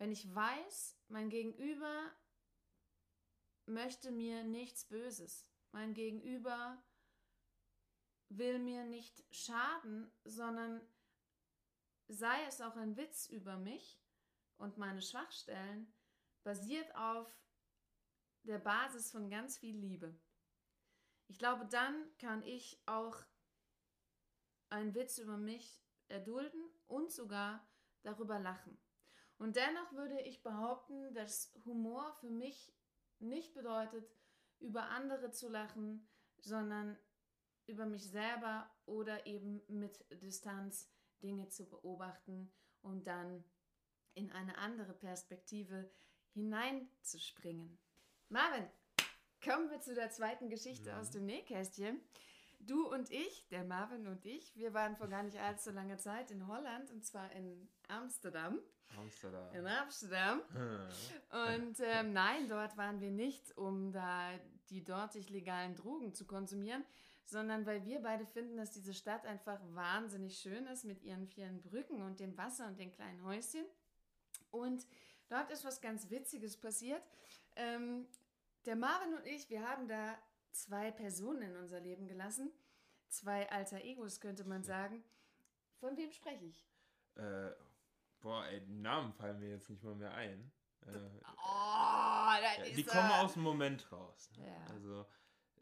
Wenn 0.00 0.12
ich 0.12 0.34
weiß, 0.34 0.96
mein 1.08 1.28
Gegenüber 1.28 2.10
möchte 3.66 4.10
mir 4.10 4.44
nichts 4.44 4.86
Böses. 4.86 5.46
Mein 5.72 5.92
Gegenüber 5.92 6.82
will 8.30 8.60
mir 8.60 8.84
nicht 8.84 9.22
schaden, 9.30 10.10
sondern 10.24 10.80
sei 12.08 12.42
es 12.46 12.62
auch 12.62 12.76
ein 12.76 12.96
Witz 12.96 13.26
über 13.26 13.58
mich 13.58 14.02
und 14.56 14.78
meine 14.78 15.02
Schwachstellen, 15.02 15.92
basiert 16.44 16.94
auf 16.96 17.30
der 18.44 18.58
Basis 18.58 19.10
von 19.10 19.28
ganz 19.28 19.58
viel 19.58 19.76
Liebe. 19.76 20.18
Ich 21.26 21.38
glaube, 21.38 21.66
dann 21.66 21.94
kann 22.16 22.42
ich 22.44 22.80
auch 22.86 23.18
einen 24.70 24.94
Witz 24.94 25.18
über 25.18 25.36
mich 25.36 25.84
erdulden 26.08 26.70
und 26.86 27.12
sogar 27.12 27.68
darüber 28.02 28.38
lachen. 28.38 28.80
Und 29.40 29.56
dennoch 29.56 29.90
würde 29.92 30.20
ich 30.20 30.42
behaupten, 30.42 31.14
dass 31.14 31.50
Humor 31.64 32.12
für 32.20 32.28
mich 32.28 32.74
nicht 33.20 33.54
bedeutet, 33.54 34.06
über 34.58 34.90
andere 34.90 35.30
zu 35.30 35.48
lachen, 35.48 36.06
sondern 36.40 36.98
über 37.64 37.86
mich 37.86 38.10
selber 38.10 38.70
oder 38.84 39.24
eben 39.26 39.62
mit 39.66 40.04
Distanz 40.22 40.92
Dinge 41.22 41.48
zu 41.48 41.70
beobachten 41.70 42.52
und 42.82 43.06
dann 43.06 43.42
in 44.12 44.30
eine 44.30 44.58
andere 44.58 44.92
Perspektive 44.92 45.90
hineinzuspringen. 46.34 47.78
Marvin, 48.28 48.68
kommen 49.42 49.70
wir 49.70 49.80
zu 49.80 49.94
der 49.94 50.10
zweiten 50.10 50.50
Geschichte 50.50 50.94
aus 50.98 51.12
dem 51.12 51.24
Nähkästchen. 51.24 52.02
Du 52.60 52.86
und 52.86 53.10
ich, 53.10 53.48
der 53.48 53.64
Marvin 53.64 54.06
und 54.06 54.24
ich, 54.26 54.54
wir 54.56 54.74
waren 54.74 54.96
vor 54.96 55.08
gar 55.08 55.22
nicht 55.22 55.38
allzu 55.38 55.70
langer 55.70 55.98
Zeit 55.98 56.30
in 56.30 56.46
Holland 56.46 56.90
und 56.90 57.04
zwar 57.04 57.32
in 57.32 57.68
Amsterdam. 57.88 58.58
Amsterdam. 58.98 59.54
In 59.54 59.66
Amsterdam. 59.66 60.40
Und 61.52 61.76
ähm, 61.80 62.12
nein, 62.12 62.48
dort 62.48 62.76
waren 62.76 63.00
wir 63.00 63.10
nicht, 63.12 63.56
um 63.56 63.92
da 63.92 64.30
die 64.68 64.82
dortig 64.82 65.30
legalen 65.30 65.76
Drogen 65.76 66.12
zu 66.12 66.26
konsumieren, 66.26 66.84
sondern 67.24 67.66
weil 67.66 67.84
wir 67.84 68.00
beide 68.00 68.26
finden, 68.26 68.56
dass 68.56 68.72
diese 68.72 68.94
Stadt 68.94 69.24
einfach 69.26 69.60
wahnsinnig 69.74 70.38
schön 70.38 70.66
ist 70.66 70.84
mit 70.84 71.02
ihren 71.02 71.28
vielen 71.28 71.62
Brücken 71.62 72.02
und 72.02 72.20
dem 72.20 72.36
Wasser 72.36 72.66
und 72.66 72.78
den 72.78 72.90
kleinen 72.90 73.22
Häuschen. 73.24 73.64
Und 74.50 74.86
dort 75.28 75.50
ist 75.50 75.64
was 75.64 75.80
ganz 75.80 76.10
Witziges 76.10 76.56
passiert. 76.56 77.02
Ähm, 77.56 78.06
der 78.66 78.76
Marvin 78.76 79.14
und 79.14 79.26
ich, 79.26 79.48
wir 79.48 79.66
haben 79.66 79.88
da 79.88 80.18
zwei 80.52 80.90
Personen 80.90 81.42
in 81.42 81.56
unser 81.56 81.80
Leben 81.80 82.06
gelassen. 82.06 82.50
Zwei 83.08 83.50
alter 83.50 83.82
Egos, 83.84 84.20
könnte 84.20 84.44
man 84.44 84.62
sagen. 84.62 85.02
Von 85.80 85.96
wem 85.96 86.12
spreche 86.12 86.44
ich? 86.44 86.66
Äh, 87.16 87.50
boah, 88.20 88.46
ey, 88.46 88.60
Namen 88.68 89.12
fallen 89.12 89.40
mir 89.40 89.50
jetzt 89.50 89.68
nicht 89.68 89.82
mal 89.82 89.94
mehr 89.94 90.14
ein. 90.14 90.52
Äh, 90.86 90.98
Oh, 91.42 92.32
die 92.74 92.84
kommen 92.84 93.10
aus 93.12 93.34
dem 93.34 93.42
Moment 93.42 93.90
raus. 93.92 94.30
Ne? 94.36 94.46
Ja. 94.46 94.72
Also, 94.72 95.06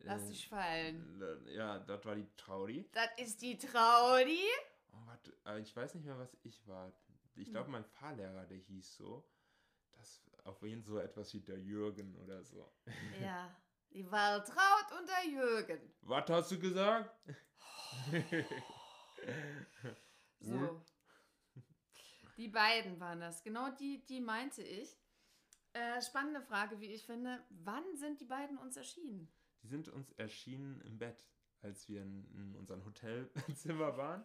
Lass 0.01 0.25
äh, 0.25 0.29
dich 0.29 0.49
fallen. 0.49 1.47
Ja, 1.49 1.79
das 1.79 2.05
war 2.05 2.15
die 2.15 2.29
Traudi. 2.37 2.89
Das 2.93 3.09
ist 3.17 3.41
die 3.43 3.57
Traudi. 3.59 4.45
Oh, 4.93 5.07
warte, 5.07 5.33
ich 5.61 5.75
weiß 5.75 5.95
nicht 5.95 6.05
mehr, 6.05 6.19
was 6.19 6.37
ich 6.43 6.67
war. 6.67 6.93
Ich 7.35 7.47
Hm. 7.47 7.53
glaube, 7.53 7.71
mein 7.71 7.85
Fahrlehrer, 7.85 8.47
der 8.47 8.59
hieß 8.59 8.97
so. 8.97 9.25
Das 9.93 10.23
auf 10.45 10.63
jeden 10.63 10.83
so 10.83 10.99
etwas 10.99 11.33
wie 11.35 11.41
der 11.41 11.59
Jürgen 11.59 12.17
oder 12.17 12.43
so. 12.45 12.71
Ja, 13.21 13.55
die 13.93 14.11
Waltraud 14.11 14.99
und 14.99 15.09
der 15.09 15.31
Jürgen. 15.31 15.93
Was 16.03 16.29
hast 16.31 16.51
du 16.53 16.59
gesagt? 16.59 17.11
So. 20.41 20.81
Die 22.37 22.49
beiden 22.49 23.01
waren 23.01 23.21
das. 23.21 23.43
Genau 23.43 23.71
die, 23.71 24.07
die 24.07 24.21
meinte 24.21 24.63
ich. 24.63 24.97
Äh, 25.73 26.01
spannende 26.01 26.41
Frage, 26.41 26.81
wie 26.81 26.93
ich 26.93 27.05
finde. 27.05 27.45
Wann 27.51 27.97
sind 27.97 28.21
die 28.21 28.25
beiden 28.25 28.57
uns 28.59 28.77
erschienen? 28.77 29.29
Die 29.63 29.69
sind 29.69 29.89
uns 29.89 30.13
erschienen 30.13 30.81
im 30.83 30.99
Bett, 30.99 31.29
als 31.63 31.89
wir 31.89 32.03
in, 32.03 32.25
in 32.37 32.55
unserem 32.55 32.85
Hotelzimmer 32.85 33.97
waren, 33.97 34.25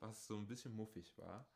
was 0.00 0.26
so 0.26 0.36
ein 0.36 0.46
bisschen 0.46 0.74
muffig 0.76 1.16
war. 1.16 1.48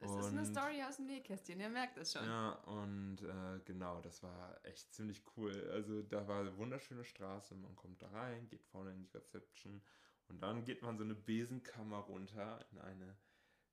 Das 0.00 0.14
ist 0.14 0.26
eine 0.26 0.44
Story 0.44 0.82
aus 0.82 0.96
dem 0.96 1.06
Nähkästchen, 1.06 1.60
ihr 1.60 1.68
merkt 1.68 1.98
es 1.98 2.12
schon. 2.12 2.24
Ja, 2.24 2.52
und 2.66 3.22
äh, 3.22 3.60
genau, 3.64 4.00
das 4.00 4.22
war 4.22 4.58
echt 4.64 4.92
ziemlich 4.94 5.22
cool. 5.36 5.70
Also 5.72 6.02
da 6.02 6.26
war 6.28 6.40
eine 6.40 6.56
wunderschöne 6.56 7.04
Straße, 7.04 7.54
man 7.54 7.74
kommt 7.76 8.00
da 8.02 8.08
rein, 8.08 8.48
geht 8.48 8.64
vorne 8.64 8.92
in 8.92 9.00
die 9.00 9.10
Reception 9.16 9.82
und 10.28 10.42
dann 10.42 10.64
geht 10.64 10.82
man 10.82 10.96
so 10.98 11.04
eine 11.04 11.14
Besenkammer 11.14 11.98
runter 11.98 12.64
in 12.70 12.78
eine 12.78 13.16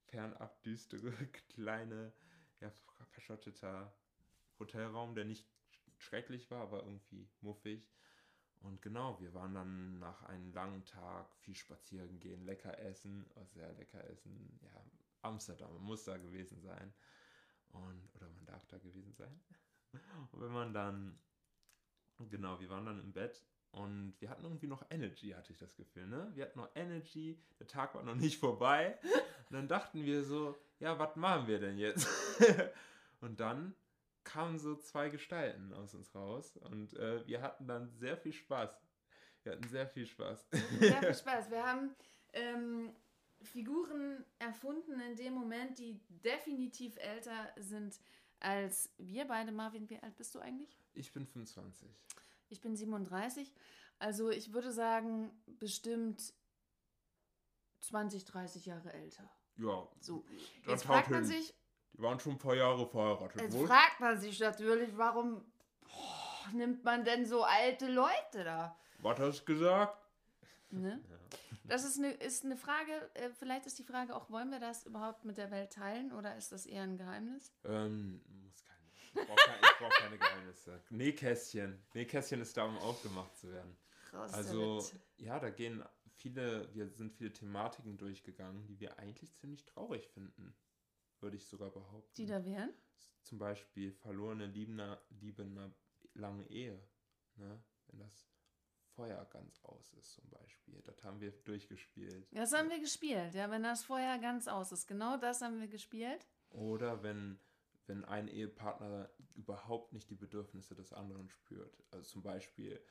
fernab 0.07 0.63
düstere, 0.63 1.11
kleine, 1.53 2.13
ja, 2.59 2.71
verschotteter 3.11 3.93
Hotelraum, 4.59 5.15
der 5.15 5.25
nicht 5.25 5.45
schrecklich 5.97 6.49
war, 6.51 6.61
aber 6.61 6.83
irgendwie 6.83 7.27
muffig. 7.41 7.89
Und 8.61 8.81
genau, 8.81 9.19
wir 9.19 9.33
waren 9.33 9.53
dann 9.53 9.99
nach 9.99 10.23
einem 10.23 10.51
langen 10.51 10.85
Tag 10.85 11.35
viel 11.35 11.55
spazieren 11.55 12.19
gehen, 12.19 12.45
lecker 12.45 12.79
essen, 12.79 13.29
oh, 13.35 13.45
sehr 13.53 13.71
lecker 13.73 14.03
essen. 14.09 14.59
Ja, 14.63 14.83
Amsterdam, 15.25 15.73
man 15.73 15.83
muss 15.83 16.03
da 16.03 16.17
gewesen 16.17 16.61
sein. 16.61 16.93
Und, 17.71 18.09
oder 18.15 18.29
man 18.29 18.45
darf 18.45 18.65
da 18.67 18.77
gewesen 18.77 19.13
sein. 19.13 19.41
Und 20.31 20.41
wenn 20.41 20.51
man 20.51 20.73
dann, 20.73 21.19
genau, 22.29 22.59
wir 22.59 22.69
waren 22.69 22.85
dann 22.85 22.99
im 22.99 23.11
Bett 23.11 23.45
und 23.71 24.15
wir 24.19 24.29
hatten 24.29 24.43
irgendwie 24.43 24.67
noch 24.67 24.85
Energy, 24.89 25.31
hatte 25.31 25.51
ich 25.51 25.57
das 25.57 25.75
Gefühl, 25.75 26.07
ne? 26.07 26.31
Wir 26.33 26.45
hatten 26.45 26.59
noch 26.59 26.69
Energy, 26.75 27.37
der 27.59 27.67
Tag 27.67 27.93
war 27.95 28.03
noch 28.03 28.15
nicht 28.15 28.39
vorbei. 28.39 28.97
Und 29.03 29.53
dann 29.53 29.67
dachten 29.67 30.03
wir 30.03 30.23
so, 30.23 30.57
ja, 30.79 30.97
was 30.97 31.15
machen 31.15 31.47
wir 31.47 31.59
denn 31.59 31.77
jetzt? 31.77 32.07
und 33.21 33.39
dann 33.39 33.75
kamen 34.23 34.57
so 34.57 34.75
zwei 34.75 35.09
Gestalten 35.09 35.71
aus 35.73 35.93
uns 35.93 36.13
raus 36.15 36.57
und 36.57 36.93
äh, 36.95 37.25
wir 37.27 37.41
hatten 37.41 37.67
dann 37.67 37.91
sehr 37.91 38.17
viel 38.17 38.33
Spaß. 38.33 38.71
Wir 39.43 39.51
hatten 39.51 39.67
sehr 39.67 39.87
viel 39.87 40.07
Spaß. 40.07 40.47
Sehr 40.79 40.99
viel 41.03 41.13
Spaß. 41.13 41.51
Wir 41.51 41.63
haben 41.63 41.95
ähm, 42.33 42.95
Figuren 43.45 44.25
erfunden 44.39 44.99
in 44.99 45.15
dem 45.15 45.33
Moment, 45.33 45.77
die 45.79 45.99
definitiv 46.23 46.97
älter 46.97 47.51
sind 47.57 47.99
als 48.39 48.89
wir 48.97 49.25
beide. 49.25 49.51
Marvin, 49.51 49.89
wie 49.89 49.99
alt 49.99 50.15
bist 50.17 50.35
du 50.35 50.39
eigentlich? 50.39 50.77
Ich 50.93 51.11
bin 51.13 51.25
25. 51.25 51.89
Ich 52.49 52.61
bin 52.61 52.75
37. 52.75 53.51
Also 53.99 54.29
ich 54.29 54.53
würde 54.53 54.71
sagen, 54.71 55.31
bestimmt 55.59 56.33
20, 57.81 58.25
30 58.25 58.65
Jahre 58.65 58.91
älter. 58.93 59.29
Ja, 59.57 59.87
So. 59.99 60.25
das 60.65 60.71
Jetzt 60.73 60.83
fragt 60.85 61.09
man 61.09 61.23
hin. 61.23 61.31
sich, 61.41 61.53
Die 61.93 62.01
waren 62.01 62.19
schon 62.19 62.33
ein 62.33 62.37
paar 62.37 62.55
Jahre 62.55 62.85
verheiratet. 62.87 63.41
jetzt 63.41 63.57
wohl? 63.57 63.67
fragt 63.67 63.99
man 63.99 64.19
sich 64.19 64.39
natürlich, 64.39 64.97
warum 64.97 65.45
boah, 65.81 66.49
nimmt 66.53 66.83
man 66.83 67.05
denn 67.05 67.25
so 67.25 67.43
alte 67.43 67.87
Leute 67.91 68.43
da? 68.43 68.77
Was 68.99 69.19
hast 69.19 69.41
du 69.41 69.53
gesagt? 69.53 69.97
Ne? 70.71 71.01
Das 71.67 71.83
ist 71.83 71.97
eine, 71.97 72.11
ist 72.11 72.45
eine 72.45 72.57
Frage, 72.57 72.91
äh, 73.15 73.29
vielleicht 73.31 73.65
ist 73.65 73.79
die 73.79 73.83
Frage 73.83 74.15
auch, 74.15 74.29
wollen 74.29 74.51
wir 74.51 74.59
das 74.59 74.85
überhaupt 74.85 75.25
mit 75.25 75.37
der 75.37 75.51
Welt 75.51 75.71
teilen 75.73 76.11
oder 76.11 76.35
ist 76.37 76.51
das 76.51 76.65
eher 76.65 76.83
ein 76.83 76.97
Geheimnis? 76.97 77.53
Ähm, 77.63 78.21
muss 78.43 78.63
keine. 78.63 78.79
Ich 78.97 79.13
brauche 79.13 79.35
keine, 79.45 79.61
brauch 79.79 79.97
keine 79.97 80.17
Geheimnisse. 80.17 80.83
Nähkästchen. 80.89 81.83
Nähkästchen 81.93 82.41
ist 82.41 82.55
da, 82.57 82.65
um 82.65 82.77
aufgemacht 82.77 83.35
zu 83.37 83.51
werden. 83.51 83.77
Raus 84.13 84.33
Also, 84.33 84.77
damit. 84.81 85.01
ja, 85.17 85.39
da 85.39 85.49
gehen 85.49 85.83
viele, 86.17 86.73
wir 86.73 86.89
sind 86.89 87.13
viele 87.13 87.31
Thematiken 87.33 87.97
durchgegangen, 87.97 88.65
die 88.67 88.79
wir 88.79 88.97
eigentlich 88.99 89.35
ziemlich 89.35 89.65
traurig 89.65 90.07
finden. 90.09 90.55
Würde 91.21 91.37
ich 91.37 91.45
sogar 91.47 91.71
behaupten. 91.71 92.13
Die 92.15 92.25
da 92.25 92.43
wären? 92.45 92.73
Zum 93.23 93.39
Beispiel 93.39 93.91
verlorene 93.91 94.45
Liebe, 94.45 95.01
Liebe 95.09 95.41
in 95.43 95.57
einer 95.57 95.73
langen 96.13 96.45
Ehe. 96.47 96.79
Ne? 97.37 97.63
Wenn 97.87 97.99
das 97.99 98.27
Feuer 98.95 99.25
ganz 99.31 99.59
aus 99.63 99.93
ist, 99.93 100.13
zum 100.13 100.29
Beispiel. 100.29 100.81
Das 100.83 101.03
haben 101.03 101.19
wir 101.19 101.31
durchgespielt. 101.31 102.27
Das 102.31 102.53
haben 102.53 102.69
wir 102.69 102.79
gespielt, 102.79 103.33
ja, 103.33 103.49
wenn 103.51 103.63
das 103.63 103.83
Feuer 103.83 104.17
ganz 104.19 104.47
aus 104.47 104.71
ist. 104.71 104.87
Genau 104.87 105.17
das 105.17 105.41
haben 105.41 105.59
wir 105.59 105.67
gespielt. 105.67 106.25
Oder 106.51 107.03
wenn, 107.03 107.39
wenn 107.87 108.05
ein 108.05 108.27
Ehepartner 108.27 109.09
überhaupt 109.35 109.93
nicht 109.93 110.09
die 110.09 110.15
Bedürfnisse 110.15 110.75
des 110.75 110.93
anderen 110.93 111.29
spürt. 111.29 111.77
Also 111.91 112.03
zum 112.05 112.23
Beispiel, 112.23 112.81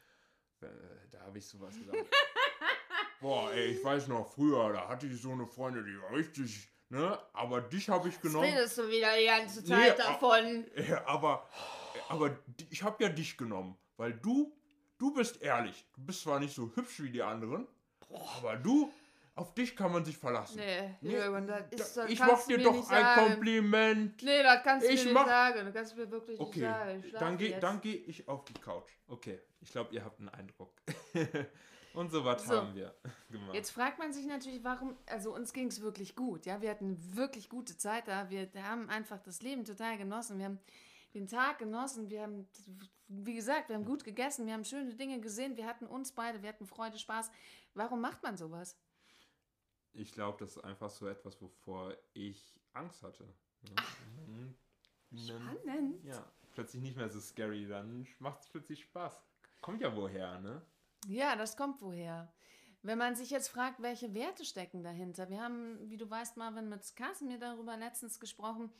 äh, 0.60 0.66
da 1.10 1.20
habe 1.22 1.38
ich 1.38 1.46
sowas 1.48 1.74
gesagt. 1.78 1.96
Boah, 3.20 3.50
ey, 3.52 3.68
ich 3.76 3.82
weiß 3.84 4.08
noch, 4.08 4.28
früher, 4.34 4.72
da 4.72 4.88
hatte 4.88 5.06
ich 5.06 5.20
so 5.20 5.32
eine 5.32 5.46
Freundin, 5.46 5.86
die 5.86 5.98
war 6.02 6.12
richtig, 6.12 6.68
ne? 6.90 7.18
Aber 7.32 7.62
dich 7.62 7.88
habe 7.88 8.08
ich 8.08 8.14
Jetzt 8.14 8.22
genommen. 8.22 8.44
redest 8.44 8.76
du 8.76 8.88
wieder 8.88 9.16
die 9.18 9.24
ganze 9.26 9.60
Nee, 9.62 9.68
Zeit 9.68 10.00
a- 10.00 10.12
davon. 10.12 10.66
Aber, 11.06 11.48
aber 12.08 12.38
ich 12.70 12.82
habe 12.82 13.02
ja 13.02 13.08
dich 13.08 13.38
genommen, 13.38 13.78
weil 13.96 14.12
du, 14.12 14.54
du 14.98 15.12
bist 15.14 15.42
ehrlich. 15.42 15.86
Du 15.94 16.02
bist 16.04 16.22
zwar 16.22 16.40
nicht 16.40 16.54
so 16.54 16.70
hübsch 16.74 17.02
wie 17.02 17.10
die 17.10 17.22
anderen, 17.22 17.66
aber 18.38 18.56
du, 18.56 18.92
auf 19.36 19.52
dich 19.54 19.74
kann 19.74 19.90
man 19.92 20.04
sich 20.04 20.16
verlassen. 20.16 20.56
Nee, 20.58 20.94
Nee, 21.00 21.12
Jürgen, 21.12 21.46
das 21.48 21.62
ist, 21.70 21.96
das 21.96 22.10
ich 22.10 22.20
mach 22.20 22.46
dir 22.46 22.58
doch 22.58 22.72
nicht 22.72 22.88
ein 22.90 23.02
sagen. 23.02 23.26
Kompliment. 23.32 24.22
Nee, 24.22 24.42
das 24.42 24.62
kannst 24.62 24.86
du 24.86 24.92
Ich 24.92 25.00
mir 25.00 25.04
nicht 25.06 25.14
mach- 25.14 25.26
sagen. 25.26 25.66
Du 25.66 25.72
kannst 25.72 25.96
mir 25.96 26.10
wirklich 26.10 26.38
nicht 26.38 26.48
Okay, 26.48 26.60
sagen. 26.60 27.00
Ich 27.02 27.08
schlaf 27.10 27.20
dann 27.20 27.38
gehe 27.38 27.60
geh 27.80 27.96
ich 28.06 28.28
auf 28.28 28.44
die 28.44 28.52
Couch. 28.54 28.90
Okay, 29.08 29.40
ich 29.60 29.70
glaube, 29.72 29.92
ihr 29.94 30.04
habt 30.04 30.20
einen 30.20 30.28
Eindruck. 30.28 30.72
Und 31.94 32.10
so 32.10 32.24
was 32.24 32.44
So. 32.44 32.56
haben 32.56 32.74
wir 32.74 32.92
gemacht. 33.30 33.54
Jetzt 33.54 33.70
fragt 33.70 33.98
man 34.00 34.12
sich 34.12 34.26
natürlich, 34.26 34.64
warum, 34.64 34.96
also 35.06 35.32
uns 35.34 35.52
ging 35.52 35.68
es 35.68 35.80
wirklich 35.80 36.16
gut, 36.16 36.44
ja, 36.44 36.60
wir 36.60 36.70
hatten 36.70 36.98
wirklich 37.16 37.48
gute 37.48 37.76
Zeit 37.76 38.08
da, 38.08 38.30
wir 38.30 38.48
haben 38.64 38.88
einfach 38.90 39.20
das 39.20 39.42
Leben 39.42 39.64
total 39.64 39.96
genossen, 39.96 40.38
wir 40.38 40.46
haben 40.46 40.58
den 41.14 41.26
Tag 41.26 41.58
genossen, 41.58 42.10
wir 42.10 42.22
haben, 42.22 42.48
wie 43.08 43.34
gesagt, 43.34 43.68
wir 43.68 43.76
haben 43.76 43.84
gut 43.84 44.04
gegessen, 44.04 44.46
wir 44.46 44.52
haben 44.54 44.64
schöne 44.64 44.94
Dinge 44.94 45.20
gesehen, 45.20 45.56
wir 45.56 45.66
hatten 45.66 45.86
uns 45.86 46.12
beide, 46.12 46.42
wir 46.42 46.48
hatten 46.48 46.66
Freude, 46.66 46.98
Spaß. 46.98 47.30
Warum 47.74 48.00
macht 48.00 48.22
man 48.22 48.36
sowas? 48.36 48.76
Ich 49.92 50.12
glaube, 50.12 50.38
das 50.40 50.56
ist 50.56 50.64
einfach 50.64 50.90
so 50.90 51.06
etwas, 51.06 51.40
wovor 51.40 51.96
ich 52.14 52.60
Angst 52.72 53.02
hatte. 53.02 53.24
Ja. 53.62 53.84
Mhm. 54.26 54.54
Dann- 55.10 55.58
Spannend. 55.62 56.04
Ja, 56.04 56.24
plötzlich 56.54 56.82
nicht 56.82 56.96
mehr 56.96 57.08
so 57.08 57.20
scary, 57.20 57.66
dann 57.68 58.06
macht 58.18 58.40
es 58.40 58.48
plötzlich 58.48 58.82
Spaß. 58.82 59.16
Kommt 59.60 59.80
ja 59.80 59.94
woher, 59.94 60.40
ne? 60.40 60.60
Ja, 61.06 61.36
das 61.36 61.56
kommt 61.56 61.80
woher. 61.80 62.32
Wenn 62.82 62.98
man 62.98 63.14
sich 63.14 63.30
jetzt 63.30 63.48
fragt, 63.48 63.80
welche 63.80 64.12
Werte 64.12 64.44
stecken 64.44 64.82
dahinter. 64.82 65.30
Wir 65.30 65.40
haben, 65.40 65.78
wie 65.88 65.96
du 65.96 66.10
weißt, 66.10 66.36
Marvin, 66.36 66.68
mit 66.68 66.96
Casimir 66.96 67.38
darüber 67.38 67.76
letztens 67.76 68.18
gesprochen. 68.20 68.70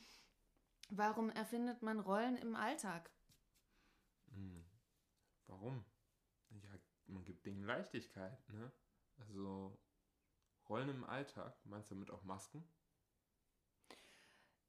Warum 0.89 1.29
erfindet 1.29 1.81
man 1.81 1.99
Rollen 1.99 2.37
im 2.37 2.55
Alltag? 2.55 3.09
Hm. 4.31 4.65
Warum? 5.47 5.85
Ja, 6.49 6.69
man 7.07 7.23
gibt 7.25 7.45
Dingen 7.45 7.63
Leichtigkeit, 7.63 8.49
ne? 8.49 8.71
Also 9.17 9.77
Rollen 10.69 10.89
im 10.89 11.03
Alltag, 11.03 11.55
meinst 11.65 11.91
du 11.91 11.95
damit 11.95 12.11
auch 12.11 12.23
Masken? 12.23 12.67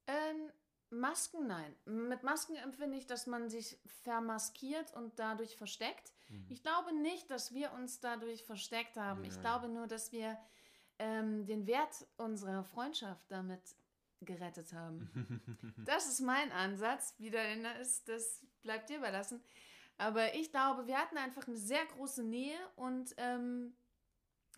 Ähm, 0.06 0.52
Masken, 0.90 1.46
nein. 1.46 1.74
Mit 1.84 2.22
Masken 2.22 2.54
empfinde 2.56 2.96
ich, 2.96 3.06
dass 3.06 3.26
man 3.26 3.48
sich 3.48 3.78
vermaskiert 4.02 4.92
und 4.94 5.18
dadurch 5.18 5.56
versteckt. 5.56 6.12
Mhm. 6.28 6.46
Ich 6.48 6.62
glaube 6.62 6.94
nicht, 6.94 7.30
dass 7.30 7.52
wir 7.52 7.72
uns 7.72 8.00
dadurch 8.00 8.44
versteckt 8.44 8.96
haben. 8.96 9.24
Ich 9.24 9.32
Nein. 9.34 9.40
glaube 9.40 9.68
nur, 9.68 9.86
dass 9.86 10.12
wir 10.12 10.38
ähm, 10.98 11.44
den 11.46 11.66
Wert 11.66 12.06
unserer 12.16 12.62
Freundschaft 12.62 13.30
damit 13.30 13.76
gerettet 14.22 14.72
haben. 14.72 15.10
Das 15.84 16.08
ist 16.08 16.20
mein 16.20 16.50
Ansatz. 16.52 17.14
Wie 17.18 17.30
der 17.30 17.48
Ende 17.48 17.70
ist, 17.80 18.08
das 18.08 18.40
bleibt 18.62 18.90
dir 18.90 18.98
überlassen. 18.98 19.40
Aber 19.98 20.34
ich 20.34 20.50
glaube, 20.50 20.86
wir 20.86 20.98
hatten 20.98 21.16
einfach 21.16 21.46
eine 21.46 21.56
sehr 21.56 21.84
große 21.86 22.22
Nähe 22.22 22.58
und 22.76 23.14
ähm, 23.18 23.74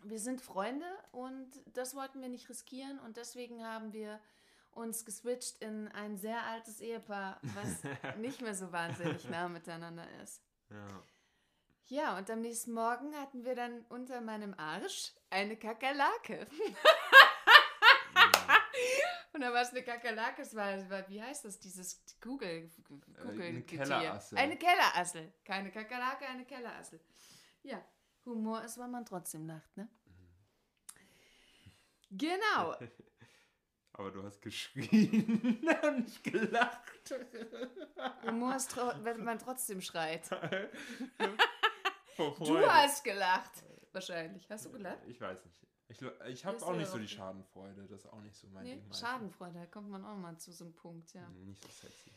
wir 0.05 0.19
sind 0.19 0.41
Freunde 0.41 0.87
und 1.13 1.51
das 1.75 1.95
wollten 1.95 2.21
wir 2.21 2.29
nicht 2.29 2.49
riskieren 2.49 2.99
und 3.01 3.17
deswegen 3.17 3.65
haben 3.65 3.93
wir 3.93 4.21
uns 4.73 5.05
geswitcht 5.05 5.61
in 5.61 5.89
ein 5.89 6.17
sehr 6.17 6.43
altes 6.45 6.81
Ehepaar, 6.81 7.41
was 7.55 7.83
nicht 8.19 8.41
mehr 8.41 8.55
so 8.55 8.73
wahnsinnig 8.73 9.29
nah 9.29 9.49
miteinander 9.49 10.07
ist. 10.23 10.43
ja. 10.71 11.03
Ja, 11.91 12.19
und 12.19 12.31
am 12.31 12.43
nächsten 12.43 12.73
Morgen 12.75 13.15
hatten 13.17 13.47
wir 13.47 13.55
dann 13.55 13.83
unter 13.89 14.21
meinem 14.21 14.53
Arsch 14.59 15.15
eine 15.31 15.57
Kakerlake. 15.57 16.47
Und 19.39 19.43
da 19.43 19.53
war 19.53 19.63
es 19.63 19.71
eine 19.71 19.85
Kakerlake, 19.85 20.43
es 20.43 20.53
war, 20.57 21.09
wie 21.09 21.23
heißt 21.23 21.45
das, 21.45 21.61
dieses 21.61 22.05
Google, 22.21 22.69
Google 22.83 23.15
eine 23.21 23.61
Getier. 23.63 23.85
Kellerassel. 23.85 24.37
Eine 24.37 24.57
Kellerassel. 24.57 25.33
Keine 25.45 25.71
Kakerlake, 25.71 26.27
eine 26.27 26.45
Kellerassel. 26.45 27.01
Ja, 27.63 27.81
Humor 28.27 28.65
ist, 28.65 28.79
wenn 28.79 28.91
man 28.91 29.07
trotzdem 29.07 29.47
lacht, 29.47 29.77
ne? 29.77 29.89
Genau. 32.11 32.75
Aber 33.93 34.11
du 34.11 34.25
hast 34.25 34.43
geschrien 34.43 35.65
und 35.85 36.01
nicht 36.01 36.25
gelacht. 36.25 37.15
Humor 38.27 38.57
ist, 38.57 38.77
wenn 39.05 39.23
man 39.23 39.39
trotzdem 39.39 39.81
schreit. 39.81 40.29
Du 42.17 42.67
hast 42.67 43.05
gelacht. 43.05 43.63
Wahrscheinlich. 43.93 44.51
Hast 44.51 44.67
du 44.67 44.73
gelacht? 44.73 45.07
Ich 45.07 45.21
weiß 45.21 45.45
nicht. 45.45 45.63
Ich, 45.89 46.01
ich 46.29 46.45
habe 46.45 46.63
auch 46.67 46.77
nicht 46.77 46.91
so 46.91 46.99
die 46.99 47.09
Schadenfreude. 47.09 47.87
Das 47.87 48.01
ist 48.05 48.07
auch 48.13 48.21
nicht 48.21 48.37
so 48.37 48.47
mein 48.49 48.65
Nee, 48.65 48.77
Ding. 48.77 48.93
Schadenfreude, 48.93 49.59
da 49.61 49.67
kommt 49.67 49.89
man 49.89 50.05
auch 50.05 50.17
mal 50.17 50.37
zu 50.37 50.53
so 50.53 50.65
einem 50.65 50.75
Punkt, 50.75 51.13
ja. 51.15 51.27
Nee, 51.31 51.45
Nicht 51.47 51.63
so 51.63 51.69
sexy. 51.69 52.11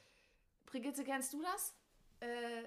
Brigitte, 0.65 1.03
kennst 1.03 1.34
du 1.34 1.41
das? 1.41 1.73
Äh, 2.19 2.63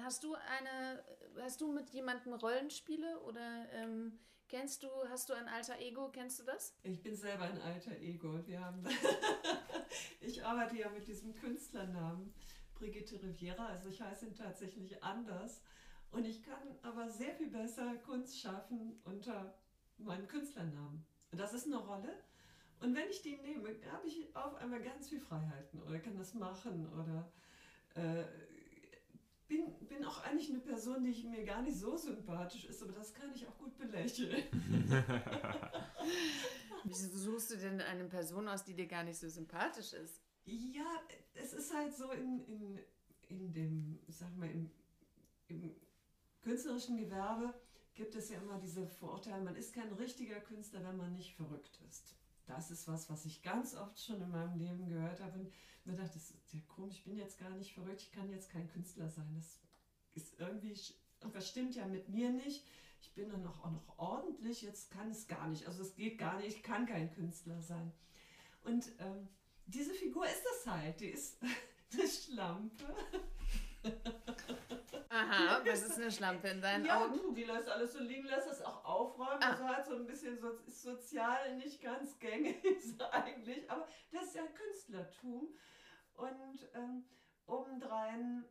hast 0.00 0.22
du 0.22 0.34
eine, 0.34 1.04
hast 1.40 1.60
du 1.60 1.72
mit 1.72 1.90
jemandem 1.90 2.34
Rollenspiele 2.34 3.20
oder 3.22 3.66
ähm, 3.72 4.18
kennst 4.48 4.82
du, 4.82 4.88
hast 5.08 5.28
du 5.28 5.34
ein 5.34 5.48
alter 5.48 5.78
Ego, 5.80 6.08
kennst 6.10 6.38
du 6.40 6.44
das? 6.44 6.74
Ich 6.84 7.02
bin 7.02 7.16
selber 7.16 7.44
ein 7.44 7.60
alter 7.60 7.96
Ego. 7.98 8.30
und 8.30 8.46
Wir 8.46 8.60
haben 8.64 8.84
ich 10.20 10.44
arbeite 10.44 10.76
ja 10.76 10.88
mit 10.90 11.06
diesem 11.06 11.34
Künstlernamen 11.34 12.32
Brigitte 12.74 13.20
Riviera. 13.22 13.66
Also 13.66 13.88
ich 13.88 14.00
heiße 14.00 14.26
ihn 14.26 14.34
tatsächlich 14.34 15.02
anders. 15.02 15.62
Und 16.10 16.24
ich 16.26 16.42
kann 16.42 16.78
aber 16.82 17.08
sehr 17.08 17.34
viel 17.34 17.50
besser 17.50 17.96
Kunst 17.96 18.38
schaffen 18.40 19.00
unter 19.04 19.52
meinem 19.98 20.26
Künstlernamen. 20.28 21.04
Und 21.30 21.38
das 21.40 21.54
ist 21.54 21.66
eine 21.66 21.76
Rolle. 21.78 22.12
Und 22.80 22.94
wenn 22.94 23.08
ich 23.08 23.22
die 23.22 23.36
nehme, 23.36 23.68
habe 23.90 24.06
ich 24.06 24.34
auf 24.36 24.54
einmal 24.56 24.82
ganz 24.82 25.08
viel 25.08 25.20
Freiheiten 25.20 25.82
oder 25.82 25.98
kann 26.00 26.16
das 26.16 26.34
machen 26.34 26.86
oder 26.92 27.30
äh, 27.94 28.24
bin, 29.48 29.72
bin 29.88 30.04
auch 30.04 30.22
eigentlich 30.24 30.50
eine 30.50 30.58
Person, 30.60 31.04
die 31.04 31.10
ich- 31.10 31.24
mir 31.24 31.44
gar 31.44 31.62
nicht 31.62 31.78
so 31.78 31.96
sympathisch 31.96 32.64
ist, 32.64 32.82
aber 32.82 32.92
das 32.92 33.14
kann 33.14 33.32
ich 33.34 33.46
auch 33.46 33.56
gut 33.58 33.76
belächeln. 33.78 34.42
Wieso 36.84 37.16
suchst 37.16 37.52
du 37.52 37.56
denn 37.56 37.80
eine 37.80 38.04
Person 38.04 38.48
aus, 38.48 38.64
die 38.64 38.74
dir 38.74 38.86
gar 38.86 39.04
nicht 39.04 39.18
so 39.18 39.28
sympathisch 39.28 39.92
ist? 39.94 40.20
Ja, 40.44 41.00
es 41.34 41.52
ist 41.54 41.74
halt 41.74 41.94
so 41.94 42.10
in, 42.12 42.44
in, 42.46 42.78
in 43.28 43.52
dem, 43.52 43.98
sag 44.08 44.36
mal, 44.36 44.50
im, 44.50 44.70
im 45.48 45.74
künstlerischen 46.42 46.98
Gewerbe 46.98 47.54
gibt 47.94 48.14
es 48.14 48.30
ja 48.30 48.38
immer 48.38 48.58
diese 48.58 48.86
Vorurteile, 48.86 49.42
man 49.42 49.56
ist 49.56 49.74
kein 49.74 49.92
richtiger 49.92 50.40
Künstler, 50.40 50.82
wenn 50.84 50.96
man 50.96 51.14
nicht 51.14 51.34
verrückt 51.34 51.80
ist. 51.88 52.14
Das 52.46 52.70
ist 52.70 52.88
was, 52.88 53.08
was 53.08 53.24
ich 53.24 53.42
ganz 53.42 53.74
oft 53.74 53.98
schon 53.98 54.20
in 54.20 54.30
meinem 54.30 54.58
Leben 54.58 54.88
gehört 54.88 55.20
habe 55.20 55.38
und 55.38 55.52
mir 55.84 55.94
dachte, 55.94 56.14
das 56.14 56.30
ist 56.30 56.52
ja 56.52 56.60
komisch, 56.68 56.96
ich 56.96 57.04
bin 57.04 57.16
jetzt 57.16 57.38
gar 57.38 57.50
nicht 57.50 57.72
verrückt, 57.72 58.02
ich 58.02 58.12
kann 58.12 58.30
jetzt 58.30 58.50
kein 58.50 58.68
Künstler 58.68 59.08
sein. 59.08 59.32
Das 59.34 59.58
ist 60.14 60.38
irgendwie, 60.38 60.78
das 61.32 61.48
stimmt 61.48 61.74
ja 61.74 61.86
mit 61.86 62.08
mir 62.08 62.30
nicht. 62.30 62.64
Ich 63.00 63.12
bin 63.12 63.28
dann 63.28 63.46
auch, 63.46 63.70
noch 63.70 63.98
ordentlich, 63.98 64.62
jetzt 64.62 64.90
kann 64.90 65.10
es 65.10 65.26
gar 65.26 65.48
nicht. 65.48 65.66
Also 65.66 65.82
es 65.82 65.94
geht 65.94 66.18
gar 66.18 66.38
nicht, 66.38 66.56
ich 66.56 66.62
kann 66.62 66.86
kein 66.86 67.12
Künstler 67.12 67.60
sein. 67.60 67.92
Und 68.62 68.90
ähm, 68.98 69.28
diese 69.66 69.92
Figur 69.92 70.26
ist 70.26 70.42
das 70.42 70.72
halt, 70.72 71.00
die 71.00 71.08
ist 71.08 71.38
eine 71.92 72.08
Schlampe. 72.08 72.94
Aha, 75.14 75.62
was 75.64 75.82
ist 75.82 75.96
eine 75.96 76.10
Schlampe 76.10 76.48
in 76.48 76.60
deinen 76.60 76.84
ja, 76.86 77.04
Augen? 77.04 77.16
du, 77.16 77.32
die 77.32 77.44
lässt 77.44 77.68
alles 77.68 77.92
so 77.92 78.00
liegen, 78.00 78.26
lässt 78.26 78.48
das 78.48 78.62
auch 78.62 78.84
aufräumen. 78.84 79.40
Ah. 79.40 79.50
Also 79.52 79.68
halt 79.68 79.86
so 79.86 79.94
ein 79.94 80.06
bisschen 80.06 80.36
so, 80.36 80.50
ist 80.66 80.82
sozial 80.82 81.56
nicht 81.56 81.80
ganz 81.80 82.18
gängig 82.18 82.56
eigentlich, 83.12 83.70
aber 83.70 83.86
das 84.10 84.24
ist 84.24 84.34
ja 84.34 84.46
Künstlertum. 84.46 85.54
Und 86.14 86.68
ähm, 86.74 87.04
obendrein 87.46 88.44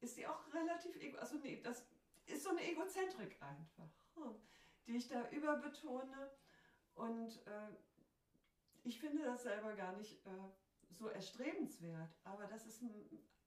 ist 0.00 0.14
sie 0.14 0.26
auch 0.26 0.52
relativ, 0.54 0.96
ego 0.96 1.18
also 1.18 1.36
nee, 1.38 1.60
das 1.62 1.84
ist 2.26 2.44
so 2.44 2.50
eine 2.50 2.64
Egozentrik 2.64 3.36
einfach, 3.42 3.90
hm, 4.14 4.36
die 4.86 4.96
ich 4.96 5.08
da 5.08 5.28
überbetone. 5.30 6.30
Und 6.94 7.44
äh, 7.46 7.70
ich 8.84 9.00
finde 9.00 9.24
das 9.24 9.42
selber 9.42 9.74
gar 9.74 9.96
nicht 9.96 10.24
äh, 10.26 10.30
so 10.90 11.08
erstrebenswert, 11.08 12.10
aber 12.24 12.46
das 12.46 12.66
ist 12.66 12.82
ein, 12.82 12.92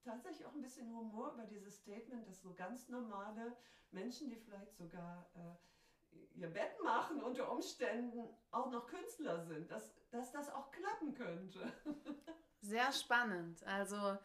tatsächlich 0.03 0.45
auch 0.45 0.53
ein 0.53 0.61
bisschen 0.61 0.87
Humor 0.95 1.33
über 1.33 1.45
dieses 1.45 1.77
Statement, 1.77 2.27
dass 2.27 2.41
so 2.41 2.53
ganz 2.53 2.89
normale 2.89 3.55
Menschen, 3.91 4.29
die 4.29 4.37
vielleicht 4.37 4.75
sogar 4.75 5.29
äh, 5.35 6.17
ihr 6.35 6.47
Bett 6.47 6.81
machen 6.83 7.21
unter 7.21 7.51
Umständen, 7.51 8.29
auch 8.51 8.71
noch 8.71 8.87
Künstler 8.87 9.43
sind, 9.45 9.69
dass, 9.71 9.93
dass 10.09 10.31
das 10.31 10.49
auch 10.49 10.71
klappen 10.71 11.13
könnte. 11.13 11.71
Sehr 12.61 12.91
spannend. 12.91 13.63
Also 13.65 14.17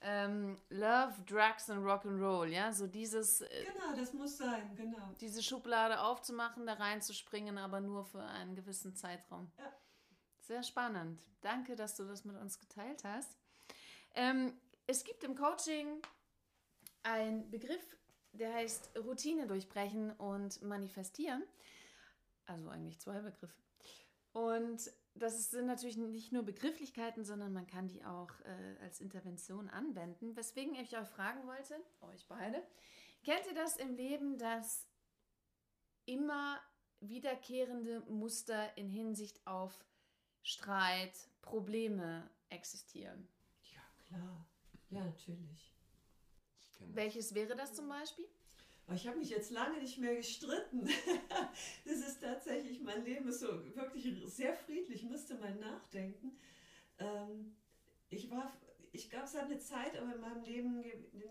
ähm, 0.00 0.60
Love, 0.68 1.14
Drugs 1.26 1.70
and 1.70 1.84
Rock'n'Roll, 1.84 2.48
ja, 2.48 2.72
so 2.72 2.86
dieses, 2.86 3.40
äh, 3.40 3.64
Genau, 3.64 3.96
das 3.96 4.12
muss 4.12 4.36
sein, 4.36 4.74
genau. 4.76 5.14
diese 5.20 5.42
Schublade 5.42 6.00
aufzumachen, 6.00 6.66
da 6.66 6.74
reinzuspringen, 6.74 7.56
aber 7.58 7.80
nur 7.80 8.04
für 8.04 8.22
einen 8.22 8.54
gewissen 8.54 8.94
Zeitraum. 8.94 9.50
Ja. 9.58 9.72
Sehr 10.40 10.62
spannend. 10.62 11.24
Danke, 11.40 11.74
dass 11.74 11.96
du 11.96 12.04
das 12.04 12.24
mit 12.24 12.36
uns 12.36 12.58
geteilt 12.58 13.02
hast. 13.04 13.38
Ähm, 14.14 14.60
es 14.86 15.04
gibt 15.04 15.24
im 15.24 15.34
Coaching 15.34 16.02
einen 17.02 17.50
Begriff, 17.50 17.96
der 18.32 18.52
heißt 18.52 18.96
Routine 18.98 19.46
durchbrechen 19.46 20.12
und 20.12 20.60
manifestieren. 20.62 21.42
Also 22.46 22.68
eigentlich 22.68 23.00
zwei 23.00 23.20
Begriffe. 23.20 23.62
Und 24.32 24.90
das 25.14 25.50
sind 25.50 25.66
natürlich 25.66 25.96
nicht 25.96 26.32
nur 26.32 26.42
Begrifflichkeiten, 26.42 27.24
sondern 27.24 27.52
man 27.52 27.66
kann 27.66 27.86
die 27.86 28.04
auch 28.04 28.30
äh, 28.40 28.82
als 28.82 29.00
Intervention 29.00 29.70
anwenden. 29.70 30.36
Weswegen 30.36 30.74
ich 30.74 30.98
euch 30.98 31.08
fragen 31.08 31.46
wollte, 31.46 31.76
euch 32.00 32.26
beide, 32.26 32.60
kennt 33.22 33.46
ihr 33.46 33.54
das 33.54 33.76
im 33.76 33.94
Leben, 33.94 34.36
dass 34.38 34.88
immer 36.04 36.60
wiederkehrende 36.98 38.00
Muster 38.08 38.76
in 38.76 38.88
Hinsicht 38.88 39.46
auf 39.46 39.84
Streit, 40.42 41.16
Probleme 41.40 42.28
existieren? 42.50 43.28
Ja, 43.72 43.82
klar. 44.06 44.46
Ja, 44.94 45.04
natürlich. 45.04 45.74
Ich 46.60 46.72
kenne 46.72 46.92
das. 46.92 46.96
Welches 46.96 47.34
wäre 47.34 47.56
das 47.56 47.74
zum 47.74 47.88
Beispiel? 47.88 48.26
Aber 48.86 48.96
ich 48.96 49.06
habe 49.06 49.18
mich 49.18 49.30
jetzt 49.30 49.50
lange 49.50 49.78
nicht 49.80 49.98
mehr 49.98 50.14
gestritten. 50.14 50.86
das 51.84 51.96
ist 51.96 52.20
tatsächlich, 52.20 52.80
mein 52.80 53.04
Leben 53.04 53.28
ist 53.28 53.40
so 53.40 53.48
wirklich 53.74 54.22
sehr 54.26 54.54
friedlich, 54.54 55.02
ich 55.02 55.10
müsste 55.10 55.34
mal 55.36 55.54
nachdenken. 55.56 56.38
Ähm, 56.98 57.56
ich 58.10 58.30
war, 58.30 58.52
ich 58.92 59.10
glaube, 59.10 59.24
es 59.24 59.34
hat 59.34 59.46
eine 59.46 59.58
Zeit, 59.58 59.96
aber 59.96 60.14
in 60.14 60.20
meinem 60.20 60.44
Leben, 60.44 60.84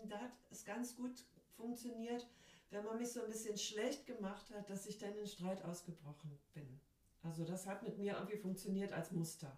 da 0.08 0.20
hat 0.20 0.32
es 0.50 0.64
ganz 0.64 0.96
gut 0.96 1.24
funktioniert, 1.56 2.28
wenn 2.70 2.84
man 2.84 2.98
mich 2.98 3.12
so 3.12 3.22
ein 3.22 3.30
bisschen 3.30 3.56
schlecht 3.56 4.04
gemacht 4.04 4.50
hat, 4.50 4.68
dass 4.68 4.86
ich 4.86 4.98
dann 4.98 5.12
in 5.12 5.18
den 5.18 5.26
Streit 5.26 5.64
ausgebrochen 5.64 6.38
bin. 6.52 6.80
Also 7.22 7.44
das 7.44 7.66
hat 7.66 7.82
mit 7.82 7.96
mir 7.98 8.14
irgendwie 8.14 8.36
funktioniert 8.36 8.92
als 8.92 9.12
Muster. 9.12 9.56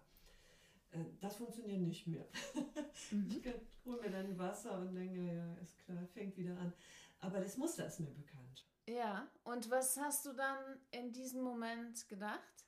Äh, 0.97 1.05
Das 1.19 1.37
funktioniert 1.37 1.81
nicht 1.81 2.07
mehr. 2.07 2.25
Ich 3.11 3.93
hole 3.93 4.01
mir 4.01 4.09
dann 4.11 4.37
Wasser 4.37 4.79
und 4.79 4.93
denke, 4.93 5.33
ja, 5.33 5.53
ist 5.61 5.77
klar, 5.79 6.05
fängt 6.13 6.35
wieder 6.37 6.57
an. 6.57 6.73
Aber 7.19 7.39
das 7.39 7.55
Muster 7.57 7.87
ist 7.87 7.99
mir 7.99 8.11
bekannt. 8.11 8.65
Ja, 8.87 9.27
und 9.43 9.69
was 9.69 9.97
hast 9.97 10.25
du 10.25 10.33
dann 10.33 10.79
in 10.91 11.11
diesem 11.13 11.41
Moment 11.41 12.07
gedacht? 12.09 12.65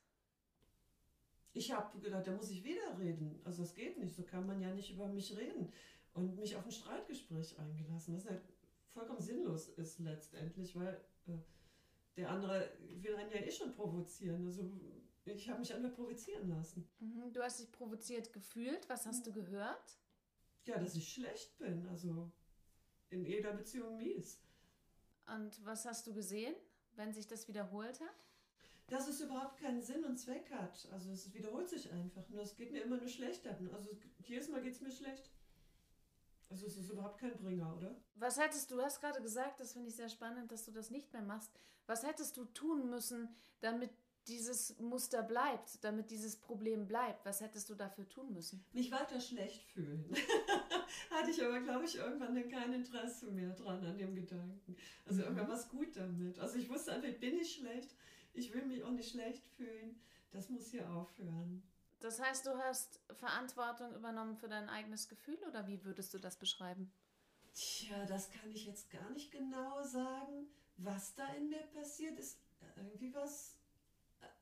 Ich 1.52 1.72
habe 1.72 1.98
gedacht, 1.98 2.26
da 2.26 2.32
muss 2.32 2.50
ich 2.50 2.62
wieder 2.64 2.98
reden. 2.98 3.40
Also 3.44 3.62
es 3.62 3.74
geht 3.74 3.98
nicht, 3.98 4.14
so 4.14 4.22
kann 4.22 4.46
man 4.46 4.60
ja 4.60 4.72
nicht 4.72 4.92
über 4.92 5.08
mich 5.08 5.36
reden. 5.36 5.72
Und 6.14 6.38
mich 6.38 6.56
auf 6.56 6.64
ein 6.64 6.72
Streitgespräch 6.72 7.58
eingelassen, 7.58 8.16
was 8.16 8.24
ja 8.24 8.32
vollkommen 8.92 9.20
sinnlos 9.20 9.68
ist 9.68 9.98
letztendlich, 10.00 10.74
weil 10.74 11.00
äh, 11.26 11.38
der 12.16 12.30
andere 12.30 12.70
will 13.00 13.16
einen 13.16 13.30
ja 13.30 13.38
eh 13.38 13.50
schon 13.50 13.74
provozieren. 13.74 14.46
Also 14.46 14.70
ich 15.36 15.48
habe 15.48 15.60
mich 15.60 15.72
einfach 15.72 15.94
provozieren 15.94 16.48
lassen. 16.48 16.88
Mhm. 17.00 17.32
Du 17.32 17.42
hast 17.42 17.60
dich 17.60 17.70
provoziert 17.70 18.32
gefühlt. 18.32 18.88
Was 18.88 19.06
hast 19.06 19.26
du 19.26 19.32
gehört? 19.32 19.98
Ja, 20.64 20.78
dass 20.78 20.94
ich 20.94 21.12
schlecht 21.12 21.58
bin, 21.58 21.86
also 21.88 22.30
in 23.08 23.24
jeder 23.24 23.52
Beziehung 23.52 23.96
mies. 23.96 24.40
Und 25.26 25.64
was 25.64 25.86
hast 25.86 26.06
du 26.06 26.14
gesehen, 26.14 26.54
wenn 26.96 27.12
sich 27.12 27.26
das 27.26 27.48
wiederholt 27.48 28.00
hat? 28.00 28.26
Dass 28.88 29.08
es 29.08 29.20
überhaupt 29.20 29.58
keinen 29.58 29.80
Sinn 29.80 30.04
und 30.04 30.16
Zweck 30.16 30.50
hat. 30.50 30.88
Also 30.92 31.12
es 31.12 31.32
wiederholt 31.32 31.68
sich 31.68 31.90
einfach. 31.92 32.28
Nur 32.28 32.42
es 32.42 32.56
geht 32.56 32.72
mir 32.72 32.82
immer 32.82 32.96
nur 32.96 33.08
schlechter. 33.08 33.56
Also 33.72 33.90
jedes 34.18 34.48
Mal 34.48 34.62
geht 34.62 34.74
es 34.74 34.80
mir 34.80 34.90
schlecht. 34.90 35.30
Also 36.48 36.66
es 36.66 36.76
ist 36.76 36.90
überhaupt 36.90 37.18
kein 37.20 37.36
Bringer, 37.38 37.76
oder? 37.76 37.94
Was 38.16 38.36
hättest 38.38 38.70
du, 38.70 38.76
du 38.76 38.82
hast 38.82 39.00
gerade 39.00 39.22
gesagt, 39.22 39.60
das 39.60 39.72
finde 39.72 39.88
ich 39.88 39.94
sehr 39.94 40.08
spannend, 40.08 40.50
dass 40.50 40.64
du 40.64 40.72
das 40.72 40.90
nicht 40.90 41.12
mehr 41.12 41.22
machst. 41.22 41.52
Was 41.86 42.04
hättest 42.04 42.36
du 42.36 42.44
tun 42.44 42.90
müssen, 42.90 43.28
damit 43.60 43.92
dieses 44.30 44.78
Muster 44.78 45.22
bleibt, 45.22 45.82
damit 45.84 46.10
dieses 46.10 46.36
Problem 46.36 46.86
bleibt? 46.86 47.24
Was 47.26 47.40
hättest 47.40 47.68
du 47.68 47.74
dafür 47.74 48.08
tun 48.08 48.32
müssen? 48.32 48.64
Mich 48.72 48.90
weiter 48.90 49.20
schlecht 49.20 49.62
fühlen. 49.64 50.08
Hatte 51.10 51.30
ich 51.30 51.42
aber, 51.44 51.60
glaube 51.60 51.84
ich, 51.84 51.96
irgendwann 51.96 52.34
dann 52.34 52.48
kein 52.48 52.72
Interesse 52.72 53.30
mehr 53.30 53.50
dran 53.50 53.84
an 53.84 53.98
dem 53.98 54.14
Gedanken. 54.14 54.76
Also 55.04 55.20
Mhm. 55.20 55.24
irgendwann 55.26 55.48
war 55.48 55.56
es 55.56 55.68
gut 55.68 55.96
damit. 55.96 56.38
Also 56.38 56.56
ich 56.58 56.68
wusste 56.70 56.92
einfach, 56.92 57.12
bin 57.20 57.36
ich 57.38 57.54
schlecht. 57.56 57.94
Ich 58.32 58.54
will 58.54 58.64
mich 58.64 58.82
auch 58.84 58.90
nicht 58.92 59.10
schlecht 59.10 59.46
fühlen. 59.56 60.00
Das 60.30 60.48
muss 60.48 60.70
hier 60.70 60.88
aufhören. 60.90 61.62
Das 61.98 62.20
heißt, 62.20 62.46
du 62.46 62.56
hast 62.56 63.00
Verantwortung 63.14 63.94
übernommen 63.94 64.36
für 64.36 64.48
dein 64.48 64.68
eigenes 64.68 65.08
Gefühl 65.08 65.38
oder 65.48 65.66
wie 65.66 65.84
würdest 65.84 66.14
du 66.14 66.18
das 66.18 66.36
beschreiben? 66.38 66.90
Tja, 67.52 68.06
das 68.06 68.30
kann 68.30 68.50
ich 68.52 68.64
jetzt 68.66 68.90
gar 68.90 69.10
nicht 69.10 69.32
genau 69.32 69.82
sagen. 69.82 70.46
Was 70.78 71.14
da 71.14 71.26
in 71.34 71.50
mir 71.50 71.62
passiert 71.74 72.18
ist, 72.18 72.38
irgendwie 72.76 73.12
was, 73.12 73.56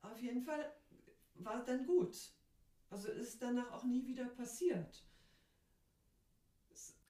auf 0.01 0.21
jeden 0.21 0.41
Fall 0.41 0.73
war 1.35 1.63
dann 1.63 1.85
gut. 1.85 2.33
Also 2.89 3.09
ist 3.11 3.41
danach 3.41 3.71
auch 3.71 3.83
nie 3.83 4.05
wieder 4.05 4.25
passiert. 4.25 5.05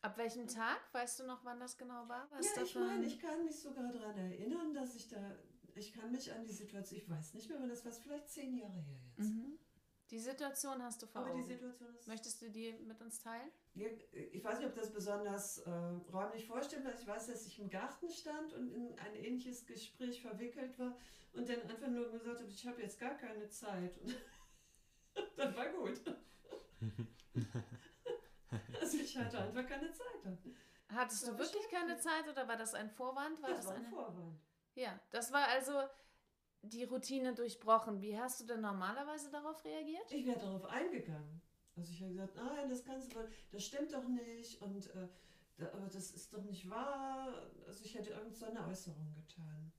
Ab 0.01 0.17
welchem 0.17 0.47
Tag? 0.47 0.79
Weißt 0.93 1.19
du 1.19 1.25
noch, 1.25 1.43
wann 1.43 1.59
das 1.59 1.77
genau 1.77 2.07
war? 2.07 2.29
Was 2.31 2.55
ja, 2.55 2.63
ich 2.63 2.75
meine, 2.75 3.05
ich 3.05 3.19
kann 3.19 3.43
mich 3.43 3.59
sogar 3.59 3.91
daran 3.91 4.17
erinnern, 4.17 4.73
dass 4.73 4.95
ich 4.95 5.09
da, 5.09 5.35
ich 5.75 5.91
kann 5.93 6.11
mich 6.11 6.31
an 6.31 6.43
die 6.45 6.53
Situation, 6.53 7.01
ich 7.01 7.09
weiß 7.09 7.33
nicht 7.33 7.49
mehr, 7.49 7.59
wann 7.59 7.69
das 7.69 7.83
war, 7.83 7.91
vielleicht 7.91 8.29
zehn 8.29 8.55
Jahre 8.55 8.79
her 8.79 8.99
jetzt. 9.17 9.29
Mhm. 9.29 9.59
Die 10.11 10.19
Situation 10.19 10.81
hast 10.83 11.01
du 11.01 11.07
vor 11.07 11.21
Aber 11.21 11.29
die 11.31 11.39
Augen. 11.41 11.47
Situation 11.47 11.95
ist. 11.95 12.07
Möchtest 12.07 12.41
du 12.41 12.49
die 12.49 12.73
mit 12.73 12.99
uns 13.01 13.19
teilen? 13.19 13.51
Ja, 13.75 13.87
ich 14.11 14.43
weiß 14.43 14.57
nicht, 14.59 14.67
ob 14.67 14.73
das 14.75 14.91
besonders 14.91 15.59
äh, 15.59 15.69
räumlich 16.11 16.47
vorstellbar 16.47 16.93
ist. 16.93 17.01
Ich 17.01 17.07
weiß, 17.07 17.27
dass 17.27 17.45
ich 17.45 17.59
im 17.59 17.69
Garten 17.69 18.09
stand 18.09 18.53
und 18.53 18.71
in 18.71 18.97
ein 18.99 19.15
ähnliches 19.15 19.65
Gespräch 19.65 20.21
verwickelt 20.21 20.77
war 20.79 20.97
und 21.33 21.47
dann 21.47 21.61
einfach 21.61 21.87
nur 21.87 22.09
gesagt 22.11 22.39
habe, 22.39 22.49
ich 22.49 22.65
habe 22.67 22.81
jetzt 22.81 22.99
gar 22.99 23.15
keine 23.15 23.47
Zeit. 23.49 23.97
Und 23.99 24.17
das 25.37 25.55
war 25.55 25.69
gut. 25.69 26.01
also 28.81 28.97
ich 28.97 29.17
hatte 29.17 29.37
einfach 29.39 29.67
keine 29.67 29.91
Zeit. 29.91 30.07
Dann. 30.23 30.37
Hattest 30.89 31.27
du 31.27 31.37
wirklich 31.37 31.69
keine 31.69 31.97
Zeit 31.97 32.27
oder 32.27 32.47
war 32.47 32.57
das 32.57 32.73
ein 32.73 32.89
Vorwand? 32.89 33.41
War 33.43 33.49
Das 33.49 33.57
das 33.57 33.67
war 33.67 33.73
ein 33.75 33.81
eine? 33.85 33.89
Vorwand. 33.95 34.39
Ja, 34.73 34.99
das 35.11 35.31
war 35.31 35.47
also 35.49 35.73
die 36.61 36.83
Routine 36.83 37.33
durchbrochen. 37.33 38.01
Wie 38.01 38.19
hast 38.19 38.41
du 38.41 38.45
denn 38.45 38.61
normalerweise 38.61 39.31
darauf 39.31 39.63
reagiert? 39.63 40.11
Ich 40.11 40.25
wäre 40.25 40.39
darauf 40.39 40.65
eingegangen. 40.65 41.41
Also 41.75 41.91
ich 41.93 42.01
habe 42.01 42.11
gesagt, 42.11 42.35
nein, 42.35 42.69
das 42.69 42.83
Ganze, 42.83 43.09
das 43.51 43.63
stimmt 43.63 43.93
doch 43.93 44.07
nicht 44.07 44.61
und 44.61 44.87
äh, 44.95 45.07
da, 45.57 45.71
aber 45.73 45.87
das 45.87 46.11
ist 46.11 46.33
doch 46.33 46.43
nicht 46.43 46.69
wahr. 46.69 47.51
Also 47.67 47.83
ich 47.85 47.95
hätte 47.95 48.11
irgend 48.11 48.35
so 48.35 48.45
eine 48.45 48.65
Äußerung 48.67 49.13
getan. 49.13 49.71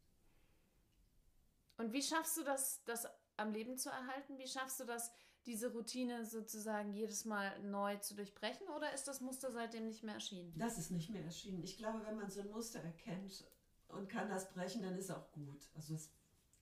Und 1.77 1.93
wie 1.93 2.03
schaffst 2.03 2.37
du 2.37 2.45
das, 2.45 2.83
das 2.85 3.07
am 3.37 3.53
Leben 3.53 3.77
zu 3.77 3.89
erhalten? 3.89 4.39
Wie 4.39 4.47
schaffst 4.47 4.81
du 4.81 4.85
das, 4.85 5.11
diese 5.47 5.73
Routine 5.73 6.27
sozusagen 6.27 6.93
jedes 6.93 7.25
Mal 7.25 7.59
neu 7.63 7.97
zu 7.97 8.15
durchbrechen? 8.15 8.69
Oder 8.69 8.93
ist 8.93 9.09
das 9.09 9.21
Muster 9.21 9.51
seitdem 9.51 9.87
nicht 9.87 10.03
mehr 10.03 10.15
erschienen? 10.15 10.53
Das 10.59 10.77
ist 10.77 10.91
nicht 10.91 11.11
mehr 11.11 11.25
erschienen. 11.25 11.63
Ich 11.63 11.79
glaube, 11.79 12.05
wenn 12.05 12.17
man 12.17 12.31
so 12.31 12.41
ein 12.41 12.51
Muster 12.51 12.81
erkennt 12.81 13.45
und 13.89 14.09
kann 14.09 14.29
das 14.29 14.51
brechen, 14.51 14.83
dann 14.83 14.97
ist 14.97 15.11
auch 15.11 15.33
gut. 15.33 15.71
Also 15.75 15.95
es, 15.95 16.11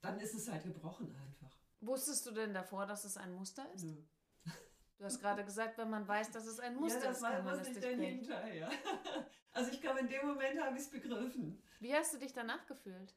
dann 0.00 0.20
ist 0.20 0.34
es 0.34 0.48
halt 0.48 0.64
gebrochen 0.64 1.14
einfach. 1.16 1.56
Wusstest 1.80 2.26
du 2.26 2.32
denn 2.32 2.54
davor, 2.54 2.86
dass 2.86 3.04
es 3.04 3.16
ein 3.16 3.32
Muster 3.32 3.70
ist? 3.72 3.84
Nö. 3.84 4.02
Du 4.98 5.04
hast 5.04 5.20
gerade 5.20 5.44
gesagt, 5.44 5.78
wenn 5.78 5.90
man 5.90 6.08
weiß, 6.08 6.32
dass 6.32 6.46
es 6.46 6.58
ein 6.58 6.74
Muster 6.74 7.04
ja, 7.04 7.10
ist, 7.10 7.22
kann 7.22 7.44
man 7.44 7.60
es 7.60 7.68
ich 7.68 7.74
dann 7.74 7.82
durchbrechen. 7.82 8.18
hinterher. 8.18 8.70
Also 9.52 9.72
ich 9.72 9.80
glaube, 9.80 10.00
in 10.00 10.08
dem 10.08 10.24
Moment 10.24 10.62
habe 10.62 10.76
ich 10.76 10.82
es 10.82 10.90
begriffen. 10.90 11.60
Wie 11.80 11.92
hast 11.92 12.14
du 12.14 12.18
dich 12.18 12.32
danach 12.32 12.64
gefühlt? 12.66 13.16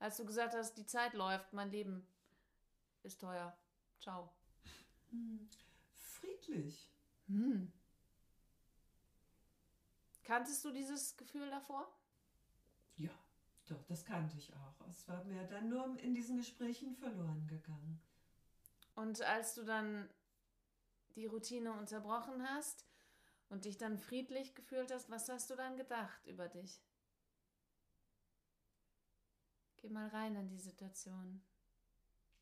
Als 0.00 0.16
du 0.16 0.24
gesagt 0.24 0.54
hast, 0.54 0.74
die 0.74 0.86
Zeit 0.86 1.14
läuft, 1.14 1.52
mein 1.52 1.70
Leben 1.70 2.08
ist 3.04 3.20
teuer. 3.20 3.56
Ciao. 4.00 4.32
Friedlich. 5.92 6.90
Hm. 7.28 7.72
Kanntest 10.24 10.64
du 10.64 10.72
dieses 10.72 11.16
Gefühl 11.16 11.50
davor? 11.50 11.86
Doch, 13.66 13.82
das 13.84 14.04
kannte 14.04 14.36
ich 14.38 14.54
auch. 14.54 14.86
Es 14.88 15.06
war 15.08 15.24
mir 15.24 15.44
dann 15.44 15.68
nur 15.68 15.98
in 15.98 16.14
diesen 16.14 16.36
Gesprächen 16.36 16.94
verloren 16.94 17.46
gegangen. 17.48 18.00
Und 18.94 19.20
als 19.22 19.54
du 19.54 19.64
dann 19.64 20.08
die 21.16 21.26
Routine 21.26 21.72
unterbrochen 21.72 22.42
hast 22.48 22.86
und 23.48 23.64
dich 23.64 23.76
dann 23.76 23.98
friedlich 23.98 24.54
gefühlt 24.54 24.92
hast, 24.92 25.10
was 25.10 25.28
hast 25.28 25.50
du 25.50 25.56
dann 25.56 25.76
gedacht 25.76 26.26
über 26.26 26.48
dich? 26.48 26.80
Geh 29.78 29.88
mal 29.88 30.08
rein 30.08 30.36
in 30.36 30.48
die 30.48 30.58
Situation. 30.58 31.42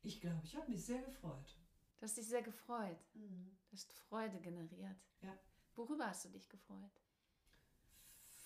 Ich 0.03 0.21
glaube, 0.21 0.41
ich 0.43 0.55
habe 0.55 0.69
mich 0.69 0.85
sehr 0.85 1.01
gefreut. 1.01 1.57
Du 1.97 2.03
hast 2.03 2.17
dich 2.17 2.27
sehr 2.27 2.43
gefreut. 2.43 2.99
Mhm. 3.13 3.57
Du 3.69 3.73
hast 3.73 3.91
Freude 3.93 4.39
generiert. 4.39 4.97
Ja. 5.21 5.37
Worüber 5.75 6.07
hast 6.07 6.25
du 6.25 6.29
dich 6.29 6.47
gefreut? 6.49 7.01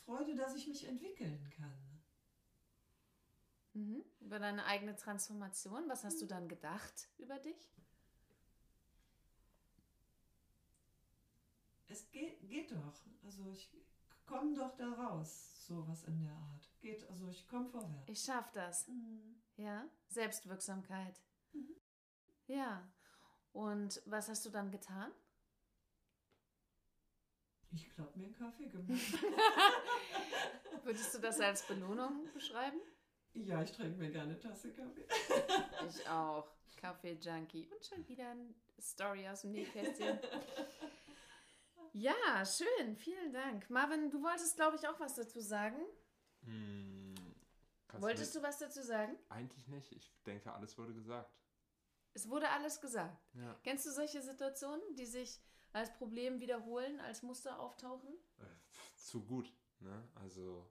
Freude, 0.05 0.35
dass 0.35 0.55
ich 0.55 0.67
mich 0.67 0.87
entwickeln 0.87 1.49
kann. 1.55 1.88
Mhm. 3.73 4.03
Über 4.19 4.39
deine 4.39 4.65
eigene 4.65 4.95
Transformation. 4.95 5.87
Was 5.87 6.03
hast 6.03 6.21
du 6.21 6.25
dann 6.25 6.47
gedacht 6.47 7.09
über 7.17 7.37
dich? 7.39 7.71
Es 11.87 12.09
geht, 12.11 12.47
geht 12.47 12.71
doch. 12.71 13.01
Also 13.23 13.49
ich 13.51 13.69
komme 14.25 14.53
doch 14.53 14.75
da 14.77 14.91
raus, 14.93 15.65
sowas 15.65 16.03
in 16.03 16.21
der 16.21 16.33
Art. 16.33 16.69
Geht, 16.81 17.07
also 17.09 17.27
ich 17.27 17.47
komme 17.47 17.67
vorwärts. 17.67 18.07
Ich 18.07 18.21
schaff 18.21 18.51
das. 18.51 18.87
Mhm. 18.87 19.41
Ja, 19.57 19.85
Selbstwirksamkeit. 20.07 21.19
Mhm. 21.53 21.75
Ja. 22.47 22.87
Und 23.51 24.01
was 24.05 24.29
hast 24.29 24.45
du 24.45 24.49
dann 24.49 24.71
getan? 24.71 25.11
Ich 27.71 27.89
glaube, 27.95 28.17
mir 28.17 28.25
einen 28.25 28.35
Kaffee 28.35 28.67
gemacht. 28.67 28.89
Würdest 30.83 31.13
du 31.13 31.19
das 31.19 31.39
als 31.39 31.67
Belohnung 31.67 32.31
beschreiben? 32.33 32.79
Ja, 33.33 33.61
ich 33.61 33.71
trinke 33.71 33.97
mir 33.97 34.11
gerne 34.11 34.31
eine 34.33 34.39
Tasse 34.39 34.71
Kaffee. 34.73 35.05
Ich 35.87 36.07
auch. 36.09 36.47
Kaffee-Junkie. 36.77 37.67
Und 37.69 37.85
schon 37.85 38.07
wieder 38.07 38.29
eine 38.31 38.53
Story 38.79 39.27
aus 39.27 39.41
dem 39.41 39.51
Nähkästchen. 39.51 40.19
Ja, 41.93 42.45
schön. 42.45 42.95
Vielen 42.95 43.33
Dank. 43.33 43.67
Marvin, 43.69 44.11
du 44.11 44.21
wolltest, 44.21 44.55
glaube 44.55 44.75
ich, 44.75 44.87
auch 44.87 44.99
was 44.99 45.15
dazu 45.15 45.41
sagen. 45.41 45.81
Hm, 46.43 47.15
Wolltest 47.97 48.35
mir- 48.35 48.41
du 48.41 48.47
was 48.47 48.59
dazu 48.59 48.83
sagen? 48.83 49.17
Eigentlich 49.29 49.67
nicht. 49.67 49.91
Ich 49.93 50.13
denke, 50.25 50.53
alles 50.53 50.77
wurde 50.77 50.93
gesagt. 50.93 51.33
Es 52.13 52.29
wurde 52.29 52.47
alles 52.49 52.79
gesagt. 52.79 53.17
Ja. 53.33 53.55
Kennst 53.63 53.85
du 53.87 53.91
solche 53.91 54.21
Situationen, 54.21 54.83
die 54.95 55.07
sich 55.07 55.41
als 55.73 55.91
Problem 55.93 56.39
wiederholen, 56.39 56.99
als 57.01 57.23
Muster 57.23 57.59
auftauchen? 57.59 58.13
Äh, 58.37 58.43
zu 58.95 59.23
gut. 59.25 59.51
Ne? 59.79 60.07
Also 60.15 60.69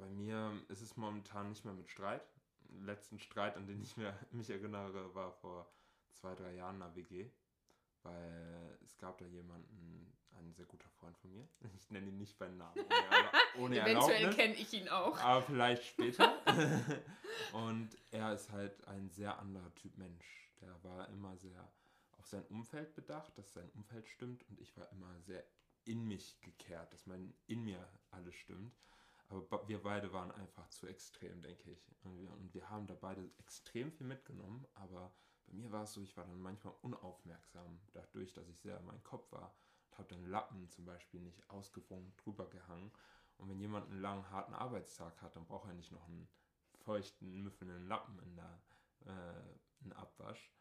bei 0.00 0.08
mir 0.08 0.52
ist 0.68 0.80
es 0.80 0.96
momentan 0.96 1.50
nicht 1.50 1.64
mehr 1.64 1.74
mit 1.74 1.88
Streit. 1.88 2.22
Den 2.70 2.84
letzten 2.84 3.18
Streit, 3.18 3.56
an 3.56 3.66
den 3.66 3.82
ich 3.82 3.96
mir, 3.96 4.16
mich 4.32 4.50
erinnere, 4.50 5.14
war 5.14 5.32
vor 5.32 5.70
zwei, 6.14 6.34
drei 6.34 6.54
Jahren 6.54 6.76
in 6.76 6.80
der 6.80 6.96
WG. 6.96 7.30
Weil 8.02 8.78
es 8.82 8.96
gab 8.96 9.18
da 9.18 9.26
jemanden, 9.26 10.10
ein 10.32 10.54
sehr 10.54 10.64
guter 10.64 10.88
Freund 10.88 11.16
von 11.18 11.30
mir. 11.32 11.46
Ich 11.76 11.90
nenne 11.90 12.08
ihn 12.08 12.18
nicht 12.18 12.38
beim 12.38 12.56
Namen. 12.56 12.74
Ohne, 13.58 13.78
Erlaubnis. 13.78 14.34
kenne 14.34 14.54
ich 14.54 14.72
ihn 14.72 14.88
auch. 14.88 15.18
Aber 15.18 15.42
vielleicht 15.42 15.84
später. 15.84 16.38
und 17.52 17.90
er 18.10 18.32
ist 18.32 18.50
halt 18.50 18.82
ein 18.88 19.10
sehr 19.10 19.38
anderer 19.38 19.74
Typ 19.74 19.98
Mensch. 19.98 20.50
Der 20.62 20.82
war 20.82 21.08
immer 21.08 21.36
sehr 21.36 21.68
auf 22.16 22.26
sein 22.26 22.44
Umfeld 22.46 22.94
bedacht, 22.94 23.36
dass 23.36 23.52
sein 23.52 23.68
Umfeld 23.74 24.08
stimmt. 24.08 24.48
Und 24.48 24.60
ich 24.60 24.74
war 24.76 24.90
immer 24.92 25.20
sehr 25.20 25.44
in 25.84 26.06
mich 26.06 26.40
gekehrt, 26.40 26.92
dass 26.92 27.06
mein 27.06 27.34
in 27.46 27.64
mir 27.64 27.86
alles 28.10 28.34
stimmt. 28.34 28.74
Aber 29.30 29.42
be- 29.42 29.68
wir 29.68 29.82
beide 29.82 30.12
waren 30.12 30.30
einfach 30.32 30.68
zu 30.68 30.86
extrem, 30.86 31.40
denke 31.40 31.70
ich. 31.70 31.90
Und 32.02 32.18
wir, 32.18 32.30
und 32.32 32.52
wir 32.52 32.68
haben 32.68 32.86
da 32.86 32.94
beide 32.94 33.30
extrem 33.38 33.92
viel 33.92 34.06
mitgenommen. 34.06 34.66
Aber 34.74 35.14
bei 35.46 35.54
mir 35.54 35.72
war 35.72 35.84
es 35.84 35.92
so, 35.94 36.02
ich 36.02 36.16
war 36.16 36.26
dann 36.26 36.40
manchmal 36.40 36.74
unaufmerksam, 36.82 37.80
dadurch, 37.92 38.32
dass 38.34 38.48
ich 38.48 38.60
sehr 38.60 38.78
in 38.78 38.86
meinem 38.86 39.02
Kopf 39.04 39.30
war. 39.32 39.54
Und 39.90 39.98
habe 39.98 40.08
dann 40.08 40.26
Lappen 40.26 40.68
zum 40.68 40.84
Beispiel 40.84 41.20
nicht 41.20 41.48
ausgewogen 41.48 42.12
drüber 42.18 42.48
gehangen. 42.50 42.92
Und 43.38 43.48
wenn 43.48 43.60
jemand 43.60 43.90
einen 43.90 44.02
langen, 44.02 44.30
harten 44.30 44.52
Arbeitstag 44.54 45.22
hat, 45.22 45.36
dann 45.36 45.46
braucht 45.46 45.68
er 45.68 45.74
nicht 45.74 45.92
noch 45.92 46.06
einen 46.08 46.28
feuchten, 46.74 47.42
müffelnden 47.42 47.86
Lappen 47.86 48.18
in 48.20 48.36
der 48.36 48.62
äh, 49.06 49.84
ein 49.84 49.92
Abwasch. 49.92 50.52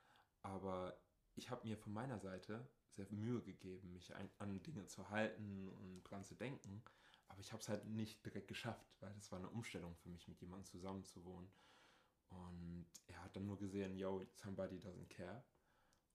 Aber 0.43 0.97
ich 1.35 1.49
habe 1.49 1.67
mir 1.67 1.77
von 1.77 1.93
meiner 1.93 2.19
Seite 2.19 2.67
sehr 2.89 3.07
Mühe 3.09 3.41
gegeben, 3.41 3.93
mich 3.93 4.13
an 4.15 4.63
Dinge 4.63 4.85
zu 4.85 5.09
halten 5.09 5.69
und 5.69 6.03
dran 6.03 6.23
zu 6.23 6.35
denken. 6.35 6.83
Aber 7.29 7.39
ich 7.39 7.51
habe 7.51 7.61
es 7.61 7.69
halt 7.69 7.85
nicht 7.85 8.23
direkt 8.25 8.47
geschafft, 8.47 8.85
weil 8.99 9.13
das 9.13 9.31
war 9.31 9.39
eine 9.39 9.49
Umstellung 9.49 9.95
für 9.95 10.09
mich, 10.09 10.27
mit 10.27 10.39
jemandem 10.41 10.65
zusammen 10.65 11.03
zu 11.05 11.23
wohnen. 11.23 11.49
Und 12.29 12.85
er 13.07 13.23
hat 13.23 13.35
dann 13.35 13.45
nur 13.45 13.57
gesehen, 13.57 13.95
yo, 13.95 14.23
somebody 14.35 14.77
doesn't 14.77 15.07
care. 15.07 15.43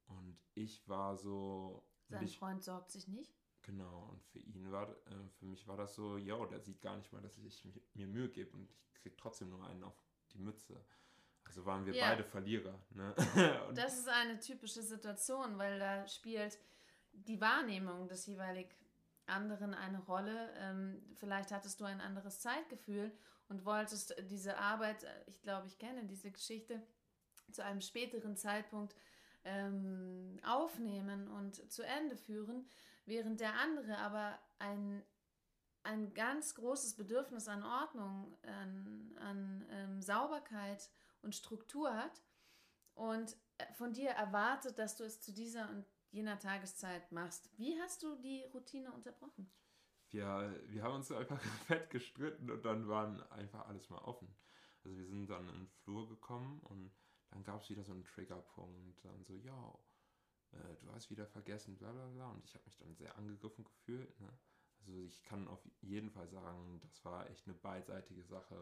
Und 0.06 0.38
ich 0.54 0.86
war 0.88 1.16
so. 1.16 1.84
Sein 2.08 2.24
ich, 2.24 2.38
Freund 2.38 2.62
sorgt 2.62 2.90
sich 2.90 3.08
nicht. 3.08 3.34
Genau, 3.62 4.10
und 4.10 4.22
für 4.24 4.40
ihn 4.40 4.70
war, 4.70 4.90
äh, 4.90 5.28
für 5.38 5.46
mich 5.46 5.66
war 5.66 5.78
das 5.78 5.94
so, 5.94 6.18
yo, 6.18 6.44
der 6.44 6.60
sieht 6.60 6.82
gar 6.82 6.96
nicht 6.98 7.10
mal, 7.12 7.22
dass 7.22 7.38
ich 7.38 7.64
mir, 7.64 7.80
mir 7.94 8.06
Mühe 8.06 8.28
gebe 8.28 8.54
und 8.54 8.70
ich 8.70 8.94
krieg 8.94 9.16
trotzdem 9.16 9.48
nur 9.48 9.64
einen 9.66 9.82
auf 9.82 9.96
die 10.32 10.38
Mütze. 10.38 10.84
Also 11.44 11.64
waren 11.64 11.86
wir 11.86 11.94
Ja. 11.94 12.10
beide 12.10 12.24
Verlierer. 12.24 12.78
Ne? 12.90 13.14
Das 13.74 13.98
ist 13.98 14.08
eine 14.08 14.38
typische 14.38 14.82
Situation, 14.82 15.56
weil 15.56 15.78
da 15.78 16.06
spielt 16.06 16.58
die 17.12 17.40
Wahrnehmung 17.40 18.06
des 18.08 18.26
jeweilig 18.26 18.68
anderen 19.26 19.74
eine 19.74 20.00
Rolle. 20.00 20.50
Ähm, 20.58 21.02
vielleicht 21.14 21.52
hattest 21.52 21.80
du 21.80 21.84
ein 21.84 22.00
anderes 22.00 22.40
Zeitgefühl 22.40 23.12
und 23.48 23.64
wolltest 23.64 24.14
diese 24.30 24.58
Arbeit, 24.58 25.04
äh, 25.04 25.24
ich 25.26 25.40
glaube, 25.42 25.66
ich 25.66 25.78
kenne 25.78 26.04
diese 26.04 26.30
Geschichte, 26.30 26.82
zu 27.52 27.62
einem 27.62 27.80
späteren 27.80 28.36
Zeitpunkt 28.36 28.94
ähm, 29.44 30.40
aufnehmen 30.46 31.28
und 31.28 31.70
zu 31.70 31.82
Ende 31.82 32.16
führen, 32.16 32.66
während 33.04 33.40
der 33.40 33.54
andere 33.54 33.98
aber 33.98 34.38
ein, 34.58 35.02
ein 35.82 36.14
ganz 36.14 36.54
großes 36.54 36.94
Bedürfnis 36.96 37.48
an 37.48 37.62
Ordnung, 37.62 38.34
an, 38.42 39.16
an 39.20 39.66
ähm, 39.70 40.02
Sauberkeit 40.02 40.90
und 41.22 41.34
Struktur 41.34 41.94
hat 41.94 42.22
und 42.94 43.36
äh, 43.58 43.72
von 43.74 43.92
dir 43.92 44.10
erwartet, 44.10 44.78
dass 44.78 44.96
du 44.96 45.04
es 45.04 45.20
zu 45.20 45.32
dieser 45.32 45.68
und 45.68 45.84
jener 46.14 46.38
Tageszeit 46.38 47.12
machst. 47.12 47.50
Wie 47.58 47.78
hast 47.80 48.02
du 48.02 48.16
die 48.16 48.44
Routine 48.54 48.92
unterbrochen? 48.92 49.50
wir, 50.14 50.60
wir 50.68 50.82
haben 50.82 50.94
uns 50.94 51.10
einfach 51.10 51.40
fett 51.66 51.90
gestritten 51.90 52.50
und 52.50 52.64
dann 52.64 52.88
waren 52.88 53.20
einfach 53.30 53.66
alles 53.66 53.90
mal 53.90 53.98
offen. 53.98 54.34
Also 54.84 54.96
wir 54.96 55.06
sind 55.06 55.28
dann 55.28 55.48
in 55.48 55.54
den 55.54 55.68
Flur 55.68 56.08
gekommen 56.08 56.60
und 56.60 56.94
dann 57.30 57.42
gab 57.42 57.62
es 57.62 57.70
wieder 57.70 57.84
so 57.84 57.92
einen 57.92 58.04
Triggerpunkt. 58.04 59.04
Dann 59.04 59.24
so, 59.24 59.34
yo, 59.34 59.84
äh, 60.52 60.76
du 60.80 60.92
hast 60.92 61.10
wieder 61.10 61.26
vergessen, 61.26 61.76
bla 61.76 61.90
bla 61.90 62.06
bla. 62.06 62.30
Und 62.30 62.44
ich 62.44 62.54
habe 62.54 62.64
mich 62.64 62.76
dann 62.76 62.94
sehr 62.94 63.16
angegriffen 63.16 63.64
gefühlt. 63.64 64.20
Ne? 64.20 64.28
Also 64.78 64.92
ich 64.92 65.22
kann 65.24 65.48
auf 65.48 65.66
jeden 65.80 66.10
Fall 66.10 66.28
sagen, 66.28 66.80
das 66.80 67.04
war 67.04 67.28
echt 67.28 67.46
eine 67.46 67.56
beidseitige 67.56 68.22
Sache. 68.22 68.56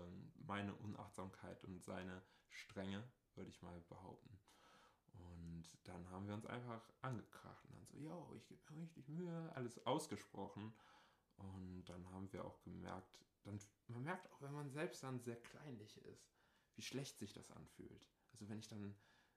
Meine 0.46 0.74
Unachtsamkeit 0.76 1.62
und 1.64 1.82
seine 1.82 2.22
Strenge, 2.48 3.02
würde 3.34 3.50
ich 3.50 3.60
mal 3.60 3.78
behaupten. 3.88 4.38
Und 5.70 5.88
dann 5.88 6.10
haben 6.10 6.26
wir 6.26 6.34
uns 6.34 6.46
einfach 6.46 6.82
angekracht 7.02 7.64
und 7.66 7.74
dann 7.74 7.86
so, 7.86 7.98
yo, 7.98 8.32
ich 8.36 8.46
gebe 8.46 8.60
mir 8.70 8.82
richtig 8.82 9.08
Mühe, 9.08 9.52
alles 9.54 9.84
ausgesprochen. 9.86 10.74
Und 11.36 11.84
dann 11.86 12.08
haben 12.10 12.32
wir 12.32 12.44
auch 12.44 12.60
gemerkt, 12.62 13.24
dann, 13.44 13.58
man 13.88 14.02
merkt 14.02 14.30
auch, 14.32 14.40
wenn 14.42 14.52
man 14.52 14.70
selbst 14.70 15.02
dann 15.02 15.20
sehr 15.20 15.40
kleinlich 15.40 15.96
ist, 16.04 16.30
wie 16.74 16.82
schlecht 16.82 17.18
sich 17.18 17.32
das 17.32 17.50
anfühlt. 17.50 18.08
Also 18.32 18.48
wenn 18.48 18.58
ich 18.58 18.68
dann 18.68 18.94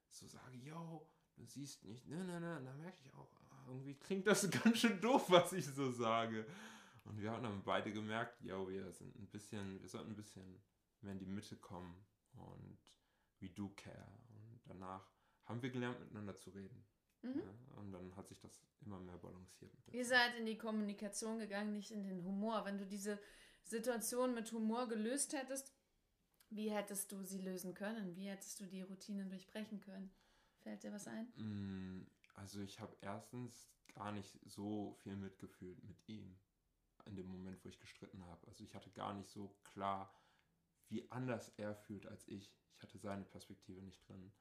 so 0.09 0.27
sage, 0.27 0.57
yo, 0.57 1.09
du 1.35 1.45
siehst 1.45 1.83
nicht, 1.83 2.07
ne, 2.07 2.23
ne, 2.23 2.39
ne, 2.39 2.61
dann 2.63 2.77
merke 2.77 2.97
ich 3.01 3.13
auch, 3.13 3.31
ah, 3.49 3.65
irgendwie 3.67 3.95
klingt 3.95 4.27
das 4.27 4.49
ganz 4.63 4.79
schön 4.79 5.01
doof, 5.01 5.29
was 5.29 5.53
ich 5.53 5.65
so 5.65 5.91
sage. 5.91 6.45
Und 7.03 7.19
wir 7.21 7.31
haben 7.31 7.43
dann 7.43 7.63
beide 7.63 7.91
gemerkt, 7.91 8.41
yo, 8.41 8.67
wir 8.67 8.91
sind 8.91 9.15
ein 9.17 9.27
bisschen, 9.27 9.81
wir 9.81 9.89
sollten 9.89 10.11
ein 10.11 10.15
bisschen 10.15 10.63
mehr 11.01 11.13
in 11.13 11.19
die 11.19 11.25
Mitte 11.25 11.55
kommen 11.57 12.05
und 12.33 12.79
we 13.39 13.49
do 13.49 13.69
care. 13.75 14.07
Und 14.29 14.61
danach 14.65 15.14
haben 15.45 15.62
wir 15.62 15.69
gelernt, 15.69 15.99
miteinander 15.99 16.38
zu 16.38 16.49
reden. 16.51 16.86
Mhm. 17.21 17.39
Ja, 17.41 17.77
und 17.77 17.91
dann 17.91 18.15
hat 18.15 18.27
sich 18.27 18.39
das 18.39 18.62
immer 18.81 18.99
mehr 18.99 19.17
balanciert. 19.17 19.73
Ihr 19.91 20.05
seid 20.05 20.36
in 20.36 20.45
die 20.45 20.58
Kommunikation 20.58 21.39
gegangen, 21.39 21.73
nicht 21.73 21.91
in 21.91 22.03
den 22.03 22.23
Humor. 22.23 22.65
Wenn 22.65 22.77
du 22.77 22.86
diese 22.86 23.19
Situation 23.63 24.34
mit 24.34 24.51
Humor 24.51 24.88
gelöst 24.88 25.34
hättest, 25.34 25.73
wie 26.49 26.71
hättest 26.71 27.12
du 27.12 27.23
sie 27.23 27.39
lösen 27.39 27.73
können? 27.73 28.15
Wie 28.15 28.27
hättest 28.29 28.60
du 28.60 28.65
die 28.67 28.81
Routinen 28.81 29.29
durchbrechen 29.29 29.81
können? 29.81 30.13
Fällt 30.60 30.84
dir 30.84 30.91
was 30.91 31.08
ein? 31.08 31.27
Mm, 31.36 32.05
Also 32.36 32.62
ich 32.62 32.79
habe 32.79 32.95
erstens 33.01 33.71
gar 33.93 34.12
nicht 34.12 34.39
so 34.45 34.93
viel 35.01 35.15
mitgefühlt 35.15 35.84
mit 35.84 35.97
ihm 36.08 36.38
in 37.05 37.15
dem 37.15 37.27
Moment, 37.27 37.63
wo 37.63 37.69
ich 37.69 37.79
gestritten 37.79 38.23
habe. 38.25 38.45
Also 38.47 38.63
ich 38.63 38.75
hatte 38.75 38.91
gar 38.91 39.13
nicht 39.13 39.29
so 39.29 39.55
klar, 39.63 40.13
wie 40.89 41.10
anders 41.12 41.49
er 41.58 41.75
fühlt 41.75 42.05
als 42.08 42.27
ich. 42.27 42.53
Ich 42.75 42.81
hatte 42.84 42.97
seine 42.97 43.25
Perspektive 43.25 43.81
nicht 43.81 44.08
drin. 44.08 44.31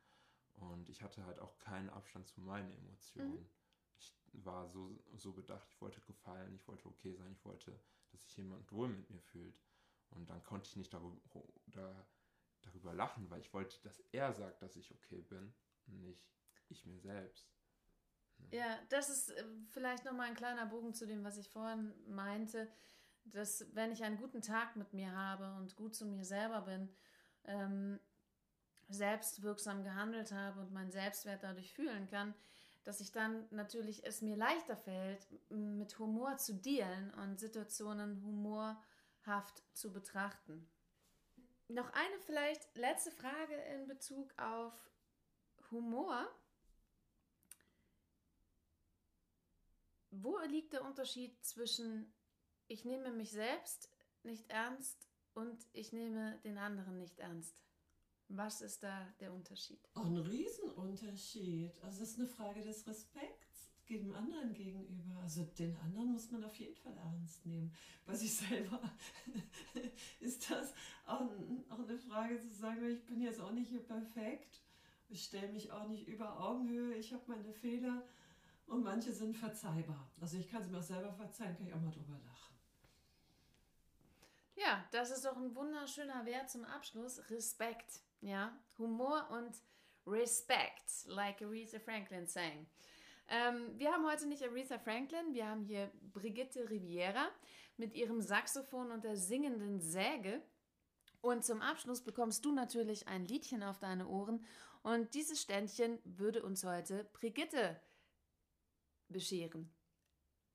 Und 0.57 0.89
ich 0.89 1.03
hatte 1.03 1.25
halt 1.25 1.39
auch 1.39 1.59
keinen 1.59 1.91
Abstand 1.91 2.29
zu 2.29 2.41
meinen 2.41 2.71
Emotionen. 2.73 3.49
Ich 3.99 4.15
war 4.33 4.69
so, 4.69 5.03
so 5.17 5.33
bedacht, 5.33 5.69
ich 5.71 5.81
wollte 5.81 6.01
gefallen, 6.01 6.55
ich 6.55 6.67
wollte 6.67 6.87
okay 6.87 7.13
sein, 7.15 7.33
ich 7.33 7.45
wollte, 7.45 7.79
dass 8.11 8.23
sich 8.23 8.37
jemand 8.37 8.71
wohl 8.73 8.89
mit 8.89 9.11
mir 9.11 9.21
fühlt. 9.21 9.61
Und 10.11 10.31
dann 10.31 10.43
konnte 10.43 10.69
ich 10.69 10.77
nicht 10.77 10.93
darüber, 10.93 11.21
da, 11.67 12.07
darüber 12.63 12.95
lachen, 12.95 13.29
weil 13.31 13.41
ich 13.41 13.53
wollte, 13.53 13.81
dass 13.83 14.01
er 14.13 14.33
sagt, 14.33 14.63
dass 14.63 14.77
ich 14.77 14.91
okay 14.93 15.23
bin 15.23 15.53
und 15.87 16.03
nicht 16.03 16.25
ich 16.69 16.87
mir 16.87 17.01
selbst. 17.01 17.49
Ja, 18.51 18.79
das 18.89 19.09
ist 19.09 19.31
äh, 19.31 19.45
vielleicht 19.71 20.05
nochmal 20.05 20.29
ein 20.29 20.35
kleiner 20.35 20.67
Bogen 20.67 20.95
zu 20.95 21.07
dem, 21.07 21.25
was 21.25 21.37
ich 21.37 21.49
vorhin 21.49 21.93
meinte, 22.09 22.71
dass 23.25 23.67
wenn 23.75 23.93
ich 23.93 24.03
einen 24.05 24.19
guten 24.19 24.43
Tag 24.43 24.77
mit 24.77 24.93
mir 24.93 25.13
habe 25.13 25.55
und 25.55 25.77
gut 25.77 25.95
zu 25.95 26.07
mir 26.07 26.25
selber 26.25 26.63
bin, 26.63 26.95
ähm, 27.45 28.01
selbstwirksam 28.89 29.83
gehandelt 29.83 30.33
habe 30.33 30.61
und 30.61 30.73
meinen 30.73 30.91
Selbstwert 30.91 31.43
dadurch 31.43 31.73
fühlen 31.73 32.07
kann, 32.09 32.35
dass 32.85 33.01
ich 33.01 33.13
dann 33.13 33.47
natürlich 33.51 34.05
es 34.05 34.21
mir 34.21 34.37
leichter 34.37 34.77
fällt, 34.77 35.27
mit 35.51 35.99
Humor 35.99 36.37
zu 36.37 36.55
dealen 36.55 37.13
und 37.15 37.41
Situationen 37.41 38.23
humorhaft 38.23 39.63
zu 39.73 39.93
betrachten. 39.93 40.69
Noch 41.69 41.91
eine 41.93 42.19
vielleicht 42.27 42.77
letzte 42.77 43.11
Frage 43.11 43.55
in 43.75 43.87
Bezug 43.87 44.35
auf 44.39 44.75
Humor. 45.71 46.29
Wo 50.11 50.39
liegt 50.41 50.75
der 50.75 50.85
Unterschied 50.85 51.43
zwischen 51.45 52.13
ich 52.69 52.85
nehme 52.85 53.11
mich 53.11 53.31
selbst 53.31 53.91
nicht 54.23 54.49
ernst 54.51 55.09
und 55.35 55.67
ich 55.73 55.93
nehme 55.93 56.39
den 56.45 56.59
anderen 56.59 56.99
nicht 56.99 57.19
ernst? 57.19 57.63
Was 58.29 58.63
ist 58.63 58.83
da 58.83 59.07
der 59.21 59.33
Unterschied? 59.33 59.81
Oh, 59.95 60.01
ein 60.01 60.17
Riesenunterschied. 60.17 61.73
Also 61.83 62.03
es 62.03 62.11
ist 62.11 62.19
eine 62.19 62.29
Frage 62.29 62.63
des 62.63 62.87
Respekts 62.87 63.55
dem 63.89 64.15
anderen 64.15 64.53
gegenüber. 64.55 65.21
Also 65.23 65.45
den 65.45 65.77
anderen 65.77 66.13
muss 66.13 66.31
man 66.31 66.45
auf 66.45 66.57
jeden 66.57 66.77
Fall 66.77 66.97
ernst 66.97 67.45
nehmen. 67.45 67.73
Bei 68.07 68.15
sich 68.15 68.35
selber 68.35 68.81
ist 70.21 70.51
das 70.51 70.75
auch, 71.07 71.31
auch 71.69 71.79
eine 71.79 71.99
Frage 71.99 72.39
zu 72.41 72.51
sagen, 72.51 72.85
ich 72.89 73.05
bin 73.05 73.21
jetzt 73.21 73.41
auch 73.41 73.53
nicht 73.53 73.69
hier 73.69 73.83
perfekt. 73.83 74.63
Ich 75.09 75.25
stelle 75.25 75.53
mich 75.53 75.71
auch 75.71 75.87
nicht 75.87 76.09
über 76.09 76.41
Augenhöhe. 76.41 76.95
Ich 76.95 77.13
habe 77.13 77.23
meine 77.27 77.53
Fehler 77.53 78.03
und 78.67 78.83
manche 78.83 79.13
sind 79.13 79.37
verzeihbar. 79.37 80.11
Also 80.21 80.39
ich 80.39 80.49
kann 80.49 80.63
sie 80.63 80.71
mir 80.71 80.79
auch 80.79 80.83
selber 80.83 81.13
verzeihen, 81.13 81.57
kann 81.57 81.67
ich 81.67 81.75
auch 81.75 81.81
mal 81.81 81.91
drüber 81.91 82.19
lachen. 82.25 82.55
Ja, 84.57 84.85
das 84.93 85.11
ist 85.11 85.25
doch 85.25 85.37
ein 85.37 85.55
wunderschöner 85.55 86.25
Wert 86.25 86.49
zum 86.49 86.65
Abschluss. 86.65 87.29
Respekt. 87.29 88.01
Ja, 88.25 88.59
Humor 88.79 89.29
und 89.33 89.55
Respect, 90.07 91.05
like 91.09 91.43
Aretha 91.43 91.79
Franklin 91.79 92.27
sang. 92.27 92.67
Ähm, 93.29 93.79
wir 93.79 93.93
haben 93.93 94.07
heute 94.07 94.27
nicht 94.27 94.43
Aretha 94.43 94.79
Franklin, 94.79 95.35
wir 95.35 95.47
haben 95.47 95.63
hier 95.63 95.91
Brigitte 96.15 96.71
Riviera 96.71 97.29
mit 97.77 97.93
ihrem 97.93 98.23
Saxophon 98.23 98.93
und 98.93 99.05
der 99.05 99.19
singenden 99.19 99.79
Säge. 99.79 100.41
Und 101.21 101.45
zum 101.45 101.61
Abschluss 101.61 102.03
bekommst 102.03 102.47
du 102.47 102.53
natürlich 102.53 103.09
ein 103.09 103.27
Liedchen 103.27 103.63
auf 103.63 103.79
deine 103.79 104.09
Ohren. 104.09 104.47
Und 104.83 105.13
dieses 105.13 105.43
Ständchen 105.43 105.99
würde 106.05 106.43
uns 106.43 106.65
heute 106.65 107.05
Brigitte 107.13 107.79
bescheren. 109.11 109.71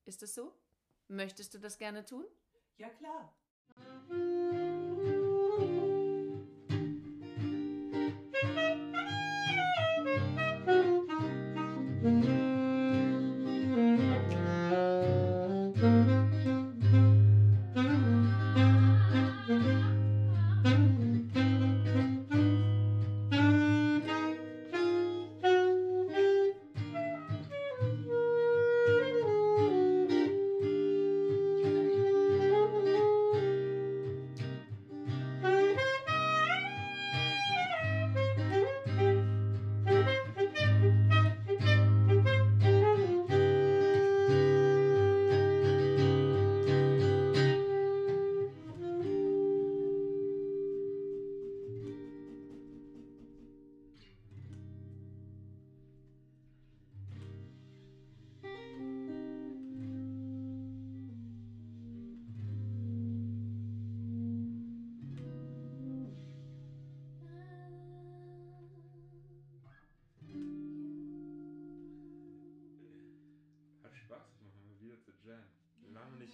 Ist 0.05 0.23
es 0.23 0.33
so? 0.33 0.55
Möchtest 1.07 1.53
du 1.53 1.59
das 1.59 1.77
gerne 1.77 2.03
tun? 2.03 2.25
Ja 2.77 2.89
klar. 2.89 3.31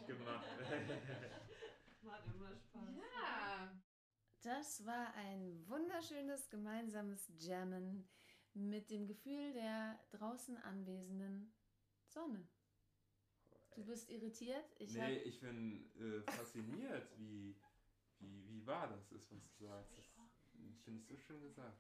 Gemacht. 0.08 0.45
Macht 2.01 2.26
immer 2.28 2.56
Spaß. 2.56 2.89
Ja. 2.95 3.72
Das 4.41 4.86
war 4.86 5.14
ein 5.16 5.68
wunderschönes 5.68 6.49
gemeinsames 6.49 7.32
Jammen 7.39 8.08
mit 8.53 8.91
dem 8.91 9.08
Gefühl 9.08 9.53
der 9.53 9.99
draußen 10.12 10.58
anwesenden 10.58 11.51
Sonne. 12.08 12.47
Du 13.76 13.84
bist 13.84 14.10
irritiert? 14.10 14.66
Ich 14.80 14.93
nee, 14.93 15.01
hab, 15.01 15.26
ich 15.26 15.39
bin 15.41 15.91
äh, 15.95 16.22
fasziniert, 16.32 17.10
wie, 17.18 17.56
wie, 18.20 18.47
wie 18.47 18.66
wahr 18.66 18.88
das 18.88 19.12
ist, 19.12 19.30
was 19.32 19.43
du 19.58 19.66
sagst. 19.66 19.91
Das 19.97 20.82
finde 20.84 21.01
ich 21.01 21.08
so 21.08 21.18
schön 21.18 21.41
gesagt. 21.41 21.78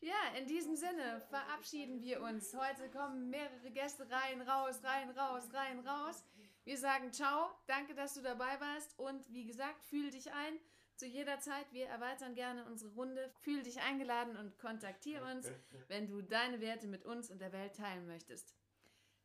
ja, 0.00 0.38
in 0.38 0.46
diesem 0.46 0.76
Sinne 0.76 1.20
verabschieden 1.28 2.00
wir 2.02 2.20
uns. 2.20 2.54
Heute 2.54 2.88
kommen 2.90 3.30
mehrere 3.30 3.70
Gäste 3.72 4.08
rein, 4.08 4.42
raus, 4.42 4.80
rein, 4.84 5.10
raus, 5.10 5.48
rein, 5.52 5.80
raus. 5.80 6.22
Wir 6.64 6.78
sagen 6.78 7.12
ciao, 7.12 7.50
danke, 7.66 7.94
dass 7.94 8.14
du 8.14 8.22
dabei 8.22 8.58
warst 8.60 8.98
und 8.98 9.30
wie 9.32 9.44
gesagt, 9.44 9.82
fühl 9.84 10.10
dich 10.10 10.32
ein. 10.32 10.58
Zu 10.96 11.06
jeder 11.06 11.40
Zeit, 11.40 11.72
wir 11.72 11.86
erweitern 11.88 12.34
gerne 12.34 12.64
unsere 12.66 12.92
Runde. 12.92 13.32
Fühl 13.40 13.62
dich 13.62 13.80
eingeladen 13.80 14.36
und 14.36 14.58
kontaktiere 14.58 15.24
uns, 15.34 15.50
wenn 15.88 16.06
du 16.06 16.22
deine 16.22 16.60
Werte 16.60 16.86
mit 16.86 17.04
uns 17.04 17.30
und 17.30 17.40
der 17.40 17.52
Welt 17.52 17.74
teilen 17.74 18.06
möchtest. 18.06 18.54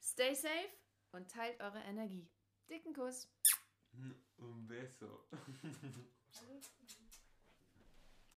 Stay 0.01 0.33
safe 0.33 0.69
und 1.11 1.29
teilt 1.29 1.59
eure 1.61 1.79
Energie. 1.83 2.27
Dicken 2.69 2.93
Kuss. 2.93 3.29
Un 4.37 4.67
beso. 4.67 5.25